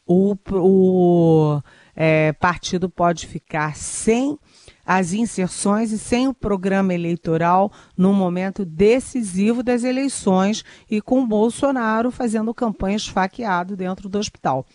o, 0.07 0.35
o 0.49 1.61
é, 1.95 2.33
partido 2.33 2.89
pode 2.89 3.27
ficar 3.27 3.75
sem 3.75 4.39
as 4.83 5.13
inserções 5.13 5.91
e 5.91 5.99
sem 5.99 6.27
o 6.27 6.33
programa 6.33 6.95
eleitoral 6.95 7.71
no 7.95 8.11
momento 8.11 8.65
decisivo 8.65 9.61
das 9.61 9.83
eleições 9.83 10.65
e 10.89 10.99
com 10.99 11.27
Bolsonaro 11.27 12.09
fazendo 12.09 12.53
campanha 12.55 12.97
esfaqueado 12.97 13.77
dentro 13.77 14.09
do 14.09 14.17
hospital. 14.17 14.65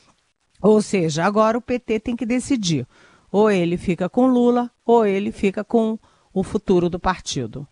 Ou 0.61 0.81
seja, 0.81 1.25
agora 1.25 1.59
o 1.59 1.63
PT 1.63 2.01
tem 2.01 2.17
que 2.17 2.27
decidir. 2.27 2.87
Ou 3.31 3.51
ele 3.51 3.77
fica 3.77 4.09
com 4.09 4.27
Lula, 4.27 4.71
ou 4.85 5.05
ele 5.05 5.33
fica 5.33 5.63
com 5.63 5.99
o 6.33 6.43
futuro 6.43 6.89
do 6.89 6.99
partido. 6.99 7.67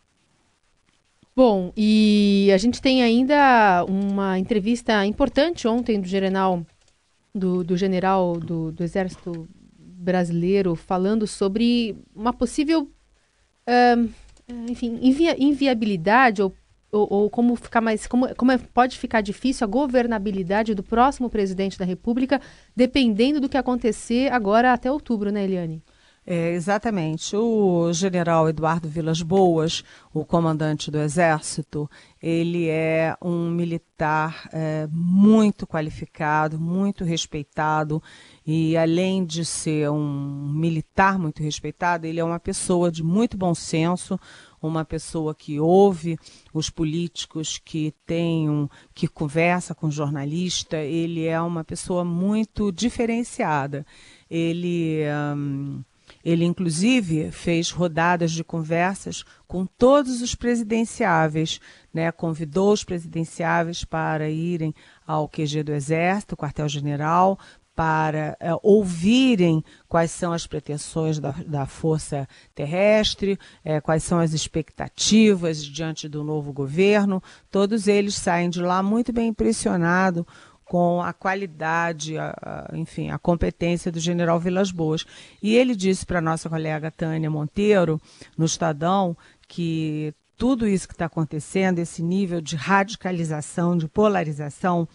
Bom, 1.37 1.73
e 1.76 2.49
a 2.55 2.57
gente 2.59 2.81
tem 2.81 3.03
ainda 3.03 3.85
uma 3.88 4.38
entrevista 4.38 5.05
importante 5.05 5.67
ontem 5.67 6.00
do 6.00 6.07
general 6.07 6.64
do, 7.35 7.64
do 7.64 7.76
general 7.76 8.38
do, 8.38 8.71
do 8.71 8.85
Exército 8.85 9.49
Brasileiro 9.76 10.76
falando 10.76 11.26
sobre 11.26 11.97
uma 12.14 12.33
possível, 12.33 12.88
uh, 13.69 14.11
enfim, 14.71 14.99
invia, 15.03 15.35
inviabilidade 15.43 16.41
ou, 16.41 16.55
ou, 16.94 17.06
ou, 17.10 17.30
como 17.30 17.56
ficar 17.56 17.80
mais, 17.80 18.06
como, 18.06 18.32
como 18.36 18.52
é, 18.52 18.58
pode 18.58 18.98
ficar 18.98 19.20
difícil 19.20 19.64
a 19.64 19.68
governabilidade 19.68 20.74
do 20.74 20.82
próximo 20.82 21.28
presidente 21.28 21.78
da 21.78 21.84
República, 21.84 22.40
dependendo 22.74 23.40
do 23.40 23.48
que 23.48 23.56
acontecer 23.56 24.32
agora 24.32 24.72
até 24.72 24.90
outubro, 24.90 25.30
né, 25.32 25.44
Eliane? 25.44 25.82
É, 26.26 26.52
exatamente. 26.52 27.37
O 27.37 27.93
general 27.93 28.49
Eduardo 28.49 28.88
Vilas 28.88 29.21
Boas, 29.21 29.85
o 30.12 30.25
comandante 30.25 30.90
do 30.90 30.99
Exército, 30.99 31.88
ele 32.23 32.66
é 32.66 33.14
um 33.21 33.50
militar 33.50 34.49
é, 34.50 34.88
muito 34.90 35.66
qualificado, 35.66 36.59
muito 36.59 37.04
respeitado, 37.04 38.02
e 38.47 38.75
além 38.75 39.23
de 39.23 39.45
ser 39.45 39.90
um 39.90 40.49
militar 40.50 41.19
muito 41.19 41.43
respeitado, 41.43 42.07
ele 42.07 42.21
é 42.21 42.25
uma 42.25 42.40
pessoa 42.40 42.90
de 42.90 43.02
muito 43.02 43.37
bom 43.37 43.54
senso, 43.54 44.19
uma 44.62 44.83
pessoa 44.83 45.35
que 45.35 45.61
ouve 45.61 46.19
os 46.54 46.71
políticos, 46.71 47.61
que 47.62 47.93
tem 48.07 48.49
um, 48.49 48.66
que 48.95 49.07
conversa 49.07 49.75
com 49.75 49.90
jornalista, 49.90 50.78
ele 50.78 51.26
é 51.26 51.38
uma 51.38 51.62
pessoa 51.62 52.02
muito 52.02 52.73
diferenciada. 52.73 53.85
Ele. 54.31 55.02
Um, 55.37 55.85
ele, 56.25 56.45
inclusive, 56.45 57.31
fez 57.31 57.71
rodadas 57.71 58.33
de 58.33 58.43
conversas 58.43 59.25
com 59.47 59.66
todos 59.66 60.23
os 60.23 60.35
presidenciáveis, 60.35 61.61
né? 61.93 62.11
convidou 62.11 62.73
os 62.73 62.83
presidenciáveis 62.83 63.85
para 63.85 64.31
irem 64.31 64.75
ao 65.07 65.28
QG 65.28 65.62
do 65.62 65.73
Exército, 65.73 66.37
quartel-general, 66.37 67.38
para 67.75 68.37
é, 68.38 68.50
ouvirem 68.62 69.62
quais 69.88 70.12
são 70.12 70.33
as 70.33 70.47
pretensões 70.47 71.19
da, 71.19 71.33
da 71.45 71.66
Força 71.66 72.28
Terrestre, 72.54 73.38
é, 73.64 73.81
quais 73.81 74.04
são 74.04 74.21
as 74.21 74.33
expectativas 74.33 75.62
diante 75.64 76.09
do 76.09 76.23
novo 76.23 76.52
governo. 76.52 77.23
Todos 77.50 77.88
eles 77.88 78.14
saem 78.14 78.49
de 78.49 78.62
lá 78.62 78.83
muito 78.83 79.12
bem 79.12 79.28
impressionados 79.28 80.25
com 80.64 81.02
a 81.02 81.12
qualidade, 81.12 82.16
a, 82.16 82.35
a, 82.71 82.76
enfim, 82.76 83.11
a 83.11 83.18
competência 83.18 83.92
do 83.92 84.00
general 84.00 84.40
Vilas 84.40 84.71
Boas. 84.71 85.04
E 85.42 85.56
ele 85.56 85.76
disse 85.76 86.06
para 86.06 86.21
nossa 86.21 86.49
colega 86.49 86.90
Tânia 86.90 87.30
Monteiro, 87.30 88.00
no 88.37 88.47
Estadão, 88.47 89.16
que 89.47 90.14
tudo 90.37 90.66
isso 90.66 90.88
que 90.88 90.94
está 90.94 91.06
acontecendo, 91.06 91.78
esse 91.78 92.02
nível 92.02 92.40
de 92.40 92.56
radicalização, 92.56 93.76
de 93.76 93.88
polarização, 93.88 94.88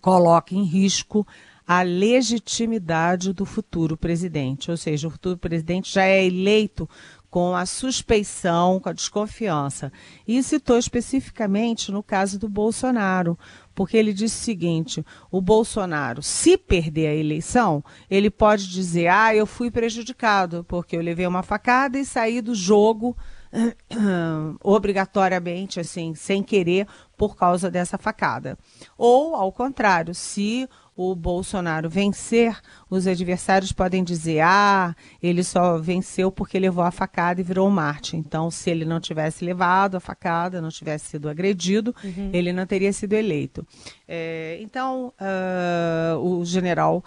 coloca 0.00 0.54
em 0.54 0.64
risco 0.64 1.26
a 1.66 1.82
legitimidade 1.82 3.32
do 3.32 3.44
futuro 3.44 3.96
presidente. 3.96 4.70
Ou 4.70 4.76
seja, 4.76 5.08
o 5.08 5.10
futuro 5.10 5.36
presidente 5.36 5.92
já 5.92 6.04
é 6.04 6.24
eleito 6.24 6.88
com 7.36 7.54
a 7.54 7.66
suspeição, 7.66 8.80
com 8.80 8.88
a 8.88 8.94
desconfiança. 8.94 9.92
E 10.26 10.42
citou 10.42 10.78
especificamente 10.78 11.92
no 11.92 12.02
caso 12.02 12.38
do 12.38 12.48
Bolsonaro, 12.48 13.38
porque 13.74 13.94
ele 13.94 14.14
disse 14.14 14.40
o 14.40 14.44
seguinte: 14.46 15.04
o 15.30 15.38
Bolsonaro, 15.42 16.22
se 16.22 16.56
perder 16.56 17.08
a 17.08 17.14
eleição, 17.14 17.84
ele 18.08 18.30
pode 18.30 18.70
dizer, 18.70 19.08
ah, 19.08 19.34
eu 19.34 19.44
fui 19.44 19.70
prejudicado, 19.70 20.64
porque 20.66 20.96
eu 20.96 21.02
levei 21.02 21.26
uma 21.26 21.42
facada 21.42 21.98
e 21.98 22.06
saí 22.06 22.40
do 22.40 22.54
jogo 22.54 23.14
obrigatoriamente, 24.64 25.78
assim, 25.78 26.14
sem 26.14 26.42
querer, 26.42 26.86
por 27.18 27.36
causa 27.36 27.70
dessa 27.70 27.98
facada. 27.98 28.58
Ou, 28.96 29.34
ao 29.34 29.52
contrário, 29.52 30.14
se 30.14 30.66
o 30.96 31.14
Bolsonaro 31.14 31.90
vencer, 31.90 32.58
os 32.88 33.06
adversários 33.06 33.70
podem 33.70 34.02
dizer: 34.02 34.40
ah, 34.40 34.96
ele 35.22 35.44
só 35.44 35.76
venceu 35.76 36.32
porque 36.32 36.58
levou 36.58 36.82
a 36.82 36.90
facada 36.90 37.40
e 37.40 37.44
virou 37.44 37.70
Marte. 37.70 38.16
Então, 38.16 38.50
se 38.50 38.70
ele 38.70 38.86
não 38.86 38.98
tivesse 38.98 39.44
levado 39.44 39.96
a 39.96 40.00
facada, 40.00 40.60
não 40.60 40.70
tivesse 40.70 41.10
sido 41.10 41.28
agredido, 41.28 41.94
uhum. 42.02 42.30
ele 42.32 42.52
não 42.52 42.66
teria 42.66 42.92
sido 42.92 43.12
eleito. 43.12 43.66
É, 44.08 44.58
então, 44.62 45.12
uh, 45.20 46.18
o 46.18 46.44
general 46.44 47.04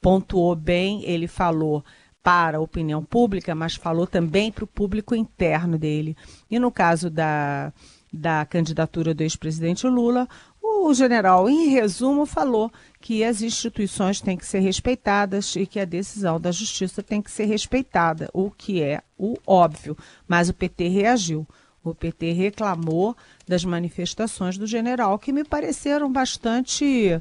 pontuou 0.00 0.54
bem, 0.54 1.02
ele 1.04 1.26
falou 1.26 1.82
para 2.22 2.58
a 2.58 2.60
opinião 2.60 3.02
pública, 3.02 3.54
mas 3.54 3.74
falou 3.74 4.06
também 4.06 4.52
para 4.52 4.64
o 4.64 4.66
público 4.66 5.14
interno 5.14 5.78
dele. 5.78 6.14
E 6.50 6.58
no 6.58 6.70
caso 6.70 7.08
da, 7.08 7.72
da 8.12 8.44
candidatura 8.44 9.14
do 9.14 9.22
ex-presidente 9.22 9.86
Lula, 9.86 10.28
o 10.86 10.94
general, 10.94 11.48
em 11.48 11.68
resumo, 11.68 12.24
falou 12.26 12.70
que 13.00 13.24
as 13.24 13.42
instituições 13.42 14.20
têm 14.20 14.36
que 14.36 14.46
ser 14.46 14.60
respeitadas 14.60 15.56
e 15.56 15.66
que 15.66 15.80
a 15.80 15.84
decisão 15.84 16.40
da 16.40 16.52
justiça 16.52 17.02
tem 17.02 17.20
que 17.20 17.30
ser 17.30 17.44
respeitada, 17.44 18.28
o 18.32 18.50
que 18.50 18.82
é 18.82 19.02
o 19.18 19.36
óbvio. 19.46 19.96
Mas 20.28 20.48
o 20.48 20.54
PT 20.54 20.88
reagiu. 20.88 21.46
O 21.82 21.94
PT 21.94 22.32
reclamou 22.32 23.16
das 23.48 23.64
manifestações 23.64 24.58
do 24.58 24.66
general, 24.66 25.18
que 25.18 25.32
me 25.32 25.44
pareceram 25.44 26.12
bastante, 26.12 27.20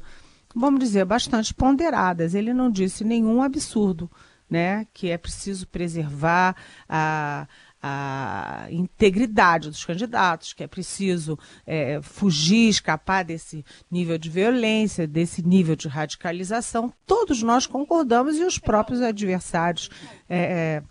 vamos 0.54 0.82
dizer, 0.82 1.06
bastante 1.06 1.54
ponderadas. 1.54 2.36
Ele 2.36 2.54
não 2.54 2.70
disse 2.70 3.04
nenhum 3.06 3.42
absurdo, 3.42 4.12
né? 4.50 4.86
Que 4.94 5.12
é 5.12 5.18
preciso 5.18 5.66
preservar 5.68 6.56
a 6.89 7.48
a 7.82 8.68
integridade 8.70 9.70
dos 9.70 9.86
candidatos, 9.86 10.54
que 10.54 10.64
é 10.64 10.68
preciso 10.68 11.40
é, 11.66 12.02
fugir, 12.02 12.70
escapar 12.70 13.24
desse 13.24 13.64
nível 13.90 14.18
de 14.18 14.30
violência, 14.30 15.08
desse 15.08 15.42
nível 15.42 15.76
de 15.76 15.88
radicalização. 15.88 16.92
Todos 17.06 17.42
nós 17.42 17.66
concordamos 17.66 18.38
e 18.38 18.44
os 18.44 18.60
próprios 18.60 19.02
adversários 19.02 19.90
é, 20.28 20.38
é 20.38 20.84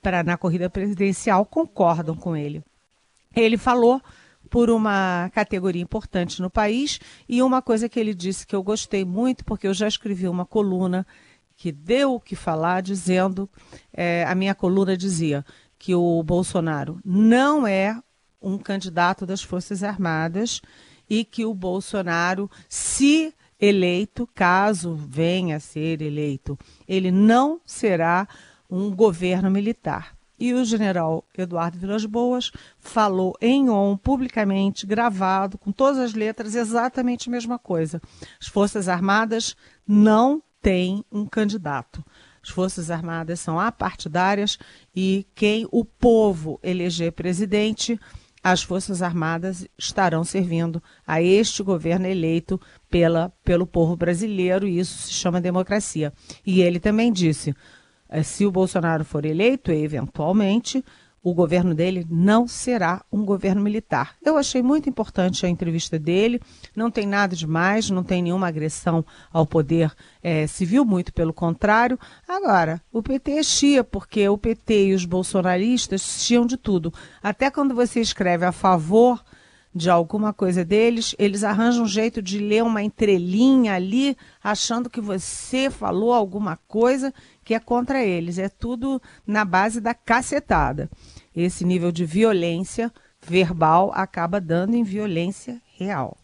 pra, 0.00 0.22
na 0.22 0.36
corrida 0.36 0.70
presidencial 0.70 1.44
concordam 1.44 2.14
com 2.14 2.36
ele. 2.36 2.62
Ele 3.34 3.56
falou 3.56 4.00
por 4.48 4.70
uma 4.70 5.30
categoria 5.32 5.82
importante 5.82 6.42
no 6.42 6.50
país 6.50 7.00
e 7.28 7.42
uma 7.42 7.62
coisa 7.62 7.88
que 7.88 7.98
ele 7.98 8.14
disse 8.14 8.46
que 8.46 8.54
eu 8.54 8.62
gostei 8.62 9.04
muito, 9.04 9.44
porque 9.44 9.66
eu 9.66 9.74
já 9.74 9.86
escrevi 9.86 10.28
uma 10.28 10.44
coluna 10.44 11.06
que 11.56 11.70
deu 11.70 12.14
o 12.14 12.20
que 12.20 12.34
falar, 12.34 12.80
dizendo, 12.80 13.48
é, 13.92 14.24
a 14.26 14.34
minha 14.34 14.54
coluna 14.54 14.96
dizia, 14.96 15.44
que 15.80 15.94
o 15.94 16.22
Bolsonaro 16.22 17.00
não 17.02 17.66
é 17.66 17.98
um 18.40 18.58
candidato 18.58 19.24
das 19.24 19.42
Forças 19.42 19.82
Armadas 19.82 20.60
e 21.08 21.24
que 21.24 21.46
o 21.46 21.54
Bolsonaro, 21.54 22.50
se 22.68 23.34
eleito, 23.58 24.28
caso 24.34 24.94
venha 24.94 25.56
a 25.56 25.60
ser 25.60 26.02
eleito, 26.02 26.58
ele 26.86 27.10
não 27.10 27.62
será 27.64 28.28
um 28.68 28.94
governo 28.94 29.50
militar. 29.50 30.14
E 30.38 30.52
o 30.52 30.64
general 30.66 31.24
Eduardo 31.36 31.78
Vilas 31.78 32.04
Boas 32.04 32.52
falou 32.78 33.34
em 33.40 33.70
on, 33.70 33.96
publicamente, 33.96 34.86
gravado, 34.86 35.56
com 35.56 35.72
todas 35.72 35.98
as 35.98 36.12
letras, 36.12 36.54
exatamente 36.54 37.28
a 37.28 37.32
mesma 37.32 37.58
coisa. 37.58 38.02
As 38.38 38.48
Forças 38.48 38.86
Armadas 38.86 39.56
não 39.86 40.42
têm 40.60 41.02
um 41.10 41.24
candidato. 41.24 42.04
As 42.42 42.50
Forças 42.50 42.90
Armadas 42.90 43.40
são 43.40 43.58
apartidárias 43.58 44.58
e 44.94 45.26
quem 45.34 45.66
o 45.70 45.84
povo 45.84 46.58
eleger 46.62 47.12
presidente, 47.12 48.00
as 48.42 48.62
Forças 48.62 49.02
Armadas 49.02 49.66
estarão 49.78 50.24
servindo 50.24 50.82
a 51.06 51.20
este 51.20 51.62
governo 51.62 52.06
eleito 52.06 52.58
pela, 52.88 53.30
pelo 53.44 53.66
povo 53.66 53.94
brasileiro, 53.96 54.66
e 54.66 54.78
isso 54.78 54.96
se 54.96 55.12
chama 55.12 55.40
democracia. 55.40 56.12
E 56.46 56.62
ele 56.62 56.80
também 56.80 57.12
disse: 57.12 57.54
eh, 58.08 58.22
se 58.22 58.46
o 58.46 58.50
Bolsonaro 58.50 59.04
for 59.04 59.26
eleito, 59.26 59.70
eventualmente, 59.70 60.82
o 61.22 61.34
governo 61.34 61.74
dele 61.74 62.06
não 62.10 62.48
será 62.48 63.04
um 63.12 63.24
governo 63.24 63.60
militar. 63.60 64.16
Eu 64.24 64.36
achei 64.36 64.62
muito 64.62 64.88
importante 64.88 65.44
a 65.44 65.48
entrevista 65.48 65.98
dele, 65.98 66.40
não 66.74 66.90
tem 66.90 67.06
nada 67.06 67.36
de 67.36 67.46
mais, 67.46 67.90
não 67.90 68.02
tem 68.02 68.22
nenhuma 68.22 68.48
agressão 68.48 69.04
ao 69.30 69.46
poder 69.46 69.92
é, 70.22 70.46
civil, 70.46 70.84
muito 70.84 71.12
pelo 71.12 71.32
contrário. 71.32 71.98
Agora, 72.26 72.80
o 72.90 73.02
PT 73.02 73.32
é 73.32 73.42
chia, 73.42 73.84
porque 73.84 74.26
o 74.28 74.38
PT 74.38 74.86
e 74.86 74.94
os 74.94 75.04
bolsonaristas 75.04 76.00
chiam 76.00 76.46
de 76.46 76.56
tudo. 76.56 76.92
Até 77.22 77.50
quando 77.50 77.74
você 77.74 78.00
escreve 78.00 78.46
a 78.46 78.52
favor 78.52 79.22
de 79.74 79.88
alguma 79.88 80.32
coisa 80.32 80.64
deles, 80.64 81.14
eles 81.18 81.44
arranjam 81.44 81.84
um 81.84 81.88
jeito 81.88 82.20
de 82.20 82.38
ler 82.38 82.64
uma 82.64 82.82
entrelinha 82.82 83.74
ali, 83.74 84.16
achando 84.42 84.90
que 84.90 85.00
você 85.00 85.70
falou 85.70 86.12
alguma 86.12 86.56
coisa 86.66 87.14
que 87.44 87.54
é 87.54 87.60
contra 87.60 88.04
eles. 88.04 88.38
É 88.38 88.48
tudo 88.48 89.00
na 89.26 89.44
base 89.44 89.80
da 89.80 89.94
cacetada. 89.94 90.90
Esse 91.34 91.64
nível 91.64 91.92
de 91.92 92.04
violência 92.04 92.92
verbal 93.20 93.92
acaba 93.94 94.40
dando 94.40 94.74
em 94.74 94.82
violência 94.82 95.60
real. 95.76 96.16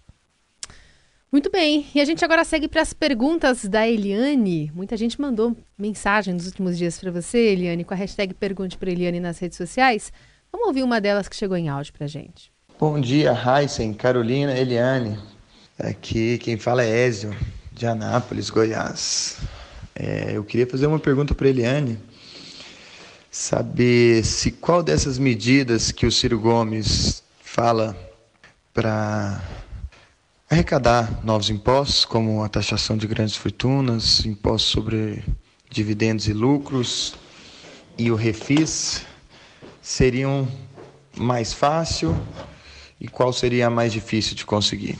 Muito 1.31 1.51
bem, 1.51 1.87
e 1.95 2.01
a 2.01 2.05
gente 2.05 2.25
agora 2.25 2.45
segue 2.45 2.69
para 2.69 2.81
as 2.81 2.93
perguntas 2.93 3.65
da 3.65 3.87
Eliane. 3.87 4.71
Muita 4.75 4.97
gente 4.97 5.21
mandou 5.21 5.57
mensagem 5.77 6.33
nos 6.33 6.47
últimos 6.47 6.79
dias 6.79 6.99
para 6.99 7.11
você, 7.11 7.39
Eliane, 7.39 7.85
com 7.85 7.93
a 7.93 7.97
hashtag 7.97 8.33
Pergunte 8.33 8.79
para 8.79 8.91
Eliane 8.91 9.21
nas 9.21 9.39
redes 9.39 9.59
sociais. 9.59 10.13
Vamos 10.51 10.69
ouvir 10.69 10.83
uma 10.83 11.01
delas 11.01 11.29
que 11.29 11.37
chegou 11.37 11.57
em 11.57 11.69
áudio 11.69 11.93
para 11.93 12.05
a 12.05 12.09
gente. 12.09 12.51
Bom 12.79 13.01
dia, 13.01 13.33
Heisen, 13.33 13.93
Carolina, 13.93 14.57
Eliane. 14.57 15.19
Aqui 15.79 16.39
quem 16.39 16.57
fala 16.57 16.83
é 16.83 17.07
Ézio, 17.07 17.37
de 17.73 17.87
Anápolis, 17.87 18.49
Goiás. 18.49 19.39
É, 19.95 20.33
eu 20.35 20.45
queria 20.45 20.67
fazer 20.67 20.87
uma 20.87 20.99
pergunta 20.99 21.35
para 21.35 21.49
Eliane, 21.49 21.99
saber 23.37 24.25
se 24.25 24.51
qual 24.51 24.83
dessas 24.83 25.19
medidas 25.19 25.93
que 25.93 26.07
o 26.07 26.11
Ciro 26.11 26.41
Gomes 26.41 27.23
fala 27.39 27.95
para 28.73 29.45
arrecadar 30.49 31.23
novos 31.23 31.51
impostos, 31.51 32.07
como 32.07 32.43
a 32.43 32.49
taxação 32.49 32.97
de 32.97 33.07
grandes 33.07 33.37
fortunas, 33.37 34.25
impostos 34.25 34.71
sobre 34.71 35.23
dividendos 35.69 36.27
e 36.29 36.33
lucros 36.33 37.15
e 37.99 38.11
o 38.11 38.15
refis, 38.15 39.05
seriam 39.83 40.49
mais 41.15 41.53
fácil 41.53 42.17
e 42.99 43.07
qual 43.07 43.35
seria 43.35 43.67
a 43.67 43.71
mais 43.71 43.93
difícil 43.93 44.35
de 44.35 44.47
conseguir. 44.47 44.99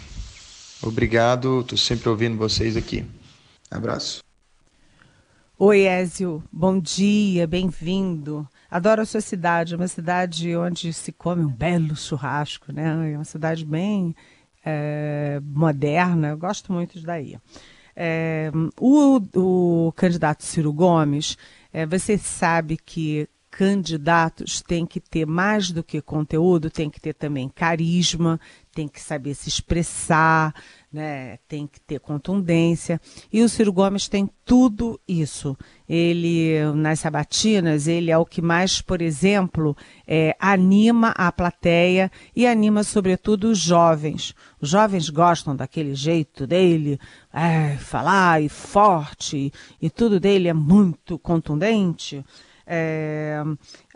Obrigado, 0.83 1.63
estou 1.63 1.79
sempre 1.79 2.11
ouvindo 2.11 2.37
vocês 2.37 2.77
aqui. 2.77 3.03
Abraço. 3.71 4.26
Oi, 5.59 5.85
Ézio, 5.85 6.45
bom 6.53 6.79
dia, 6.79 7.47
bem-vindo. 7.47 8.47
Adoro 8.71 9.01
a 9.01 9.07
sua 9.07 9.23
cidade, 9.23 9.75
uma 9.75 9.89
cidade 9.89 10.55
onde 10.55 10.93
se 10.93 11.11
come 11.13 11.43
um 11.43 11.49
belo 11.49 11.97
churrasco, 11.97 12.71
né? 12.71 13.13
É 13.13 13.17
uma 13.17 13.25
cidade 13.25 13.65
bem 13.65 14.15
é, 14.63 15.41
moderna, 15.43 16.29
eu 16.29 16.37
gosto 16.37 16.71
muito 16.75 17.01
daí. 17.01 17.39
É, 17.97 18.53
o, 18.79 19.19
o 19.35 19.93
candidato 19.93 20.45
Ciro 20.45 20.75
Gomes, 20.75 21.39
é, 21.73 21.87
você 21.87 22.19
sabe 22.19 22.77
que 22.77 23.27
candidatos 23.51 24.61
têm 24.61 24.85
que 24.85 25.01
ter 25.01 25.25
mais 25.25 25.71
do 25.71 25.83
que 25.83 26.03
conteúdo, 26.03 26.69
tem 26.69 26.91
que 26.91 27.01
ter 27.01 27.15
também 27.15 27.49
carisma, 27.49 28.39
tem 28.75 28.87
que 28.87 29.01
saber 29.01 29.35
se 29.35 29.49
expressar, 29.49 30.55
né? 30.93 31.39
tem 31.49 31.67
que 31.67 31.81
ter 31.81 32.01
contundência. 32.01 33.01
E 33.33 33.43
o 33.43 33.49
Ciro 33.49 33.73
Gomes 33.73 34.09
tem 34.09 34.29
tudo 34.45 35.01
isso. 35.07 35.57
Ele, 35.89 36.59
nas 36.75 37.01
sabatinas, 37.01 37.87
ele 37.87 38.11
é 38.11 38.19
o 38.19 38.25
que 38.25 38.41
mais, 38.41 38.81
por 38.81 39.03
exemplo, 39.03 39.77
é, 40.07 40.37
anima 40.39 41.11
a 41.11 41.31
plateia 41.31 42.11
e 42.35 42.47
anima, 42.47 42.83
sobretudo, 42.83 43.51
os 43.51 43.59
jovens. 43.59 44.35
Os 44.61 44.71
jovens 44.71 45.11
gostam 45.11 45.55
daquele 45.55 45.95
jeito 45.95 46.47
dele, 46.47 46.99
é, 47.33 47.77
falar 47.77 48.43
e 48.43 48.49
forte, 48.49 49.53
e 49.81 49.91
tudo 49.91 50.19
dele 50.19 50.49
é 50.49 50.55
muito 50.55 51.19
contundente. 51.19 52.25
É, 52.67 53.43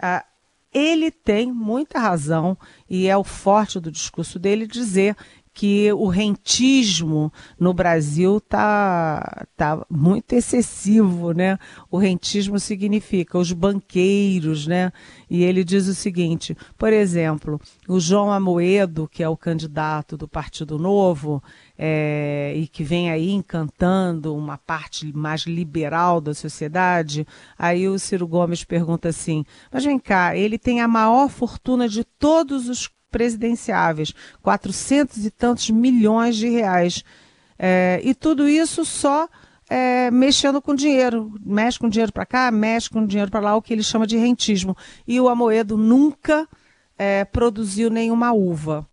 a, 0.00 0.24
ele 0.72 1.11
tem 1.11 1.53
muita 1.53 1.98
razão, 1.98 2.57
e 2.88 3.09
é 3.09 3.16
o 3.16 3.24
forte 3.24 3.81
do 3.81 3.90
discurso 3.90 4.38
dele 4.38 4.66
dizer 4.66 5.16
que 5.52 5.92
o 5.92 6.06
rentismo 6.06 7.32
no 7.58 7.74
Brasil 7.74 8.40
tá, 8.40 9.46
tá 9.56 9.84
muito 9.90 10.32
excessivo, 10.32 11.32
né? 11.32 11.58
O 11.90 11.98
rentismo 11.98 12.58
significa 12.58 13.36
os 13.36 13.52
banqueiros, 13.52 14.66
né? 14.66 14.92
E 15.28 15.42
ele 15.42 15.64
diz 15.64 15.86
o 15.86 15.94
seguinte, 15.94 16.56
por 16.78 16.92
exemplo, 16.92 17.60
o 17.88 17.98
João 17.98 18.32
Amoedo, 18.32 19.08
que 19.10 19.22
é 19.22 19.28
o 19.28 19.36
candidato 19.36 20.16
do 20.16 20.28
Partido 20.28 20.78
Novo, 20.78 21.42
é, 21.76 22.52
e 22.56 22.68
que 22.68 22.84
vem 22.84 23.10
aí 23.10 23.30
encantando 23.30 24.34
uma 24.34 24.56
parte 24.56 25.12
mais 25.16 25.42
liberal 25.42 26.20
da 26.20 26.32
sociedade, 26.32 27.26
aí 27.58 27.88
o 27.88 27.98
Ciro 27.98 28.26
Gomes 28.26 28.64
pergunta 28.64 29.08
assim, 29.08 29.44
mas 29.72 29.84
vem 29.84 29.98
cá, 29.98 30.36
ele 30.36 30.58
tem 30.58 30.80
a 30.80 30.88
maior 30.88 31.28
fortuna 31.28 31.88
de 31.88 32.04
todos 32.04 32.68
os 32.68 32.88
presidenciáveis, 33.11 34.14
400 34.42 35.25
e 35.25 35.31
tantos 35.31 35.70
milhões 35.70 36.37
de 36.37 36.49
reais. 36.49 37.05
É, 37.59 38.01
e 38.03 38.14
tudo 38.14 38.49
isso 38.49 38.85
só 38.85 39.29
é, 39.68 40.11
mexendo 40.11 40.61
com 40.61 40.75
dinheiro. 40.75 41.33
Mexe 41.44 41.79
com 41.79 41.88
dinheiro 41.88 42.12
para 42.12 42.27
cá, 42.27 42.51
mexe 42.51 42.90
com 42.90 43.07
dinheiro 43.07 43.31
para 43.31 43.40
lá, 43.40 43.57
o 43.57 43.62
que 43.62 43.73
ele 43.73 43.83
chama 43.83 44.07
de 44.07 44.16
rentismo. 44.16 44.77
E 45.07 45.20
o 45.20 45.29
Amoedo 45.29 45.77
nunca 45.77 46.49
é, 46.99 47.25
produziu 47.25 47.88
nenhuma 47.88 48.33
uva. 48.33 48.87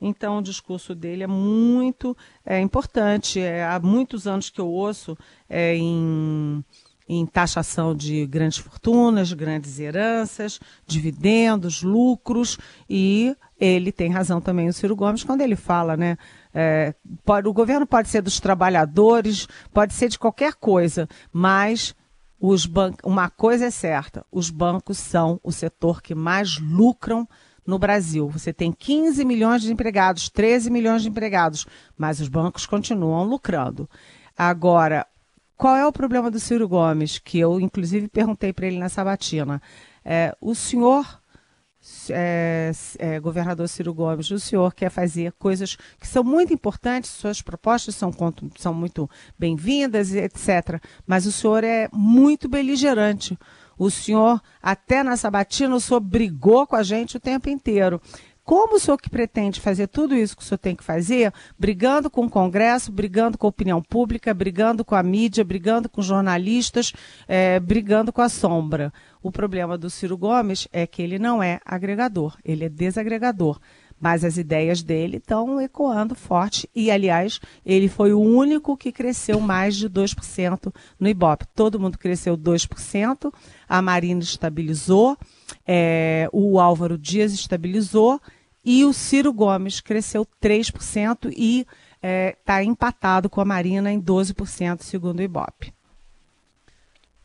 Então, 0.00 0.38
o 0.38 0.42
discurso 0.42 0.94
dele 0.94 1.24
é 1.24 1.26
muito 1.26 2.16
é, 2.44 2.60
importante. 2.60 3.40
É, 3.40 3.64
há 3.64 3.80
muitos 3.80 4.26
anos 4.26 4.50
que 4.50 4.60
eu 4.60 4.68
ouço 4.68 5.16
é, 5.48 5.74
em 5.74 6.64
em 7.08 7.24
taxação 7.24 7.94
de 7.94 8.26
grandes 8.26 8.58
fortunas, 8.58 9.32
grandes 9.32 9.78
heranças, 9.78 10.60
dividendos, 10.86 11.82
lucros, 11.82 12.58
e 12.88 13.34
ele 13.58 13.90
tem 13.90 14.10
razão 14.10 14.40
também, 14.40 14.68
o 14.68 14.72
Ciro 14.72 14.94
Gomes, 14.94 15.24
quando 15.24 15.40
ele 15.40 15.56
fala, 15.56 15.96
né? 15.96 16.16
É, 16.54 16.94
pode, 17.24 17.48
o 17.48 17.52
governo 17.52 17.86
pode 17.86 18.08
ser 18.08 18.22
dos 18.22 18.40
trabalhadores, 18.40 19.48
pode 19.72 19.94
ser 19.94 20.08
de 20.08 20.18
qualquer 20.18 20.54
coisa, 20.54 21.08
mas 21.32 21.94
os 22.40 22.66
ban 22.66 22.92
uma 23.04 23.28
coisa 23.28 23.66
é 23.66 23.70
certa: 23.70 24.24
os 24.30 24.50
bancos 24.50 24.98
são 24.98 25.40
o 25.42 25.50
setor 25.50 26.00
que 26.00 26.14
mais 26.14 26.58
lucram 26.58 27.28
no 27.66 27.78
Brasil. 27.78 28.28
Você 28.28 28.52
tem 28.52 28.72
15 28.72 29.24
milhões 29.24 29.62
de 29.62 29.72
empregados, 29.72 30.30
13 30.30 30.70
milhões 30.70 31.02
de 31.02 31.08
empregados, 31.08 31.66
mas 31.96 32.20
os 32.20 32.28
bancos 32.28 32.64
continuam 32.64 33.24
lucrando. 33.24 33.88
Agora, 34.36 35.06
qual 35.56 35.76
é 35.76 35.84
o 35.84 35.92
problema 35.92 36.30
do 36.30 36.38
Ciro 36.38 36.68
Gomes? 36.68 37.18
Que 37.18 37.40
eu, 37.40 37.60
inclusive, 37.60 38.08
perguntei 38.08 38.52
para 38.52 38.68
ele 38.68 38.78
na 38.78 38.88
sabatina. 38.88 39.60
É, 40.04 40.34
o 40.40 40.54
senhor, 40.54 41.20
é, 42.10 42.70
é, 42.98 43.20
governador 43.20 43.68
Ciro 43.68 43.94
Gomes, 43.94 44.30
o 44.30 44.38
senhor 44.38 44.74
quer 44.74 44.90
fazer 44.90 45.32
coisas 45.32 45.76
que 45.98 46.06
são 46.06 46.24
muito 46.24 46.52
importantes, 46.52 47.10
suas 47.10 47.40
propostas 47.40 47.94
são, 47.94 48.12
são 48.56 48.74
muito 48.74 49.08
bem-vindas, 49.38 50.12
etc. 50.14 50.82
Mas 51.06 51.26
o 51.26 51.32
senhor 51.32 51.64
é 51.64 51.88
muito 51.92 52.48
beligerante. 52.48 53.38
O 53.78 53.90
senhor, 53.90 54.42
até 54.60 55.04
na 55.04 55.16
sabatina, 55.16 55.76
o 55.76 55.80
senhor 55.80 56.00
brigou 56.00 56.66
com 56.66 56.74
a 56.74 56.82
gente 56.82 57.16
o 57.16 57.20
tempo 57.20 57.48
inteiro. 57.48 58.00
Como 58.48 58.76
o 58.76 58.80
senhor 58.80 58.96
que 58.96 59.10
pretende 59.10 59.60
fazer 59.60 59.88
tudo 59.88 60.14
isso 60.14 60.34
que 60.34 60.42
o 60.42 60.46
senhor 60.46 60.56
tem 60.56 60.74
que 60.74 60.82
fazer, 60.82 61.30
brigando 61.58 62.08
com 62.08 62.24
o 62.24 62.30
Congresso, 62.30 62.90
brigando 62.90 63.36
com 63.36 63.46
a 63.46 63.50
opinião 63.50 63.82
pública, 63.82 64.32
brigando 64.32 64.82
com 64.86 64.94
a 64.94 65.02
mídia, 65.02 65.44
brigando 65.44 65.86
com 65.86 66.00
jornalistas, 66.00 66.94
é, 67.28 67.60
brigando 67.60 68.10
com 68.10 68.22
a 68.22 68.28
sombra? 68.30 68.90
O 69.22 69.30
problema 69.30 69.76
do 69.76 69.90
Ciro 69.90 70.16
Gomes 70.16 70.66
é 70.72 70.86
que 70.86 71.02
ele 71.02 71.18
não 71.18 71.42
é 71.42 71.60
agregador, 71.62 72.38
ele 72.42 72.64
é 72.64 72.70
desagregador 72.70 73.60
mas 74.00 74.24
as 74.24 74.36
ideias 74.36 74.80
dele 74.80 75.16
estão 75.16 75.60
ecoando 75.60 76.14
forte. 76.14 76.70
E, 76.72 76.88
aliás, 76.88 77.40
ele 77.66 77.88
foi 77.88 78.12
o 78.12 78.20
único 78.20 78.76
que 78.76 78.92
cresceu 78.92 79.40
mais 79.40 79.74
de 79.74 79.90
2% 79.90 80.72
no 81.00 81.08
Ibope. 81.08 81.46
Todo 81.52 81.80
mundo 81.80 81.98
cresceu 81.98 82.38
2%, 82.38 83.32
a 83.68 83.82
Marina 83.82 84.20
estabilizou, 84.20 85.18
é, 85.66 86.28
o 86.32 86.60
Álvaro 86.60 86.96
Dias 86.96 87.32
estabilizou 87.32 88.20
e 88.70 88.84
o 88.84 88.92
Ciro 88.92 89.32
Gomes 89.32 89.80
cresceu 89.80 90.26
3% 90.42 91.32
e 91.34 91.60
está 91.60 91.66
é, 92.02 92.36
tá 92.44 92.62
empatado 92.62 93.30
com 93.30 93.40
a 93.40 93.44
Marina 93.44 93.90
em 93.90 93.98
12%, 93.98 94.82
segundo 94.82 95.20
o 95.20 95.22
Ibope. 95.22 95.72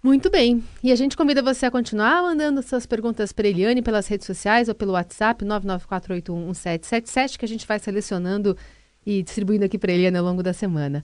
Muito 0.01 0.29
bem. 0.29 0.63
E 0.81 0.89
a 0.89 0.95
gente 0.95 1.17
convida 1.17 1.41
você 1.41 1.65
a 1.65 1.71
continuar 1.71 2.21
mandando 2.21 2.63
suas 2.63 2.85
perguntas 2.85 3.33
para 3.33 3.45
Eliane 3.45 3.81
pelas 3.81 4.07
redes 4.07 4.25
sociais 4.25 4.69
ou 4.69 4.75
pelo 4.75 4.93
WhatsApp 4.93 5.43
994811777, 5.43 7.37
que 7.37 7.43
a 7.43 7.47
gente 7.49 7.67
vai 7.67 7.77
selecionando 7.77 8.57
e 9.05 9.21
distribuindo 9.21 9.65
aqui 9.65 9.77
para 9.77 9.91
Eliane 9.91 10.17
ao 10.17 10.23
longo 10.23 10.41
da 10.41 10.53
semana. 10.53 11.03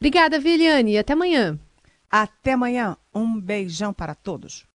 Obrigada, 0.00 0.34
Eliane, 0.36 0.94
e 0.94 0.98
até 0.98 1.12
amanhã. 1.12 1.56
Até 2.10 2.54
amanhã. 2.54 2.96
Um 3.14 3.40
beijão 3.40 3.92
para 3.92 4.16
todos. 4.16 4.66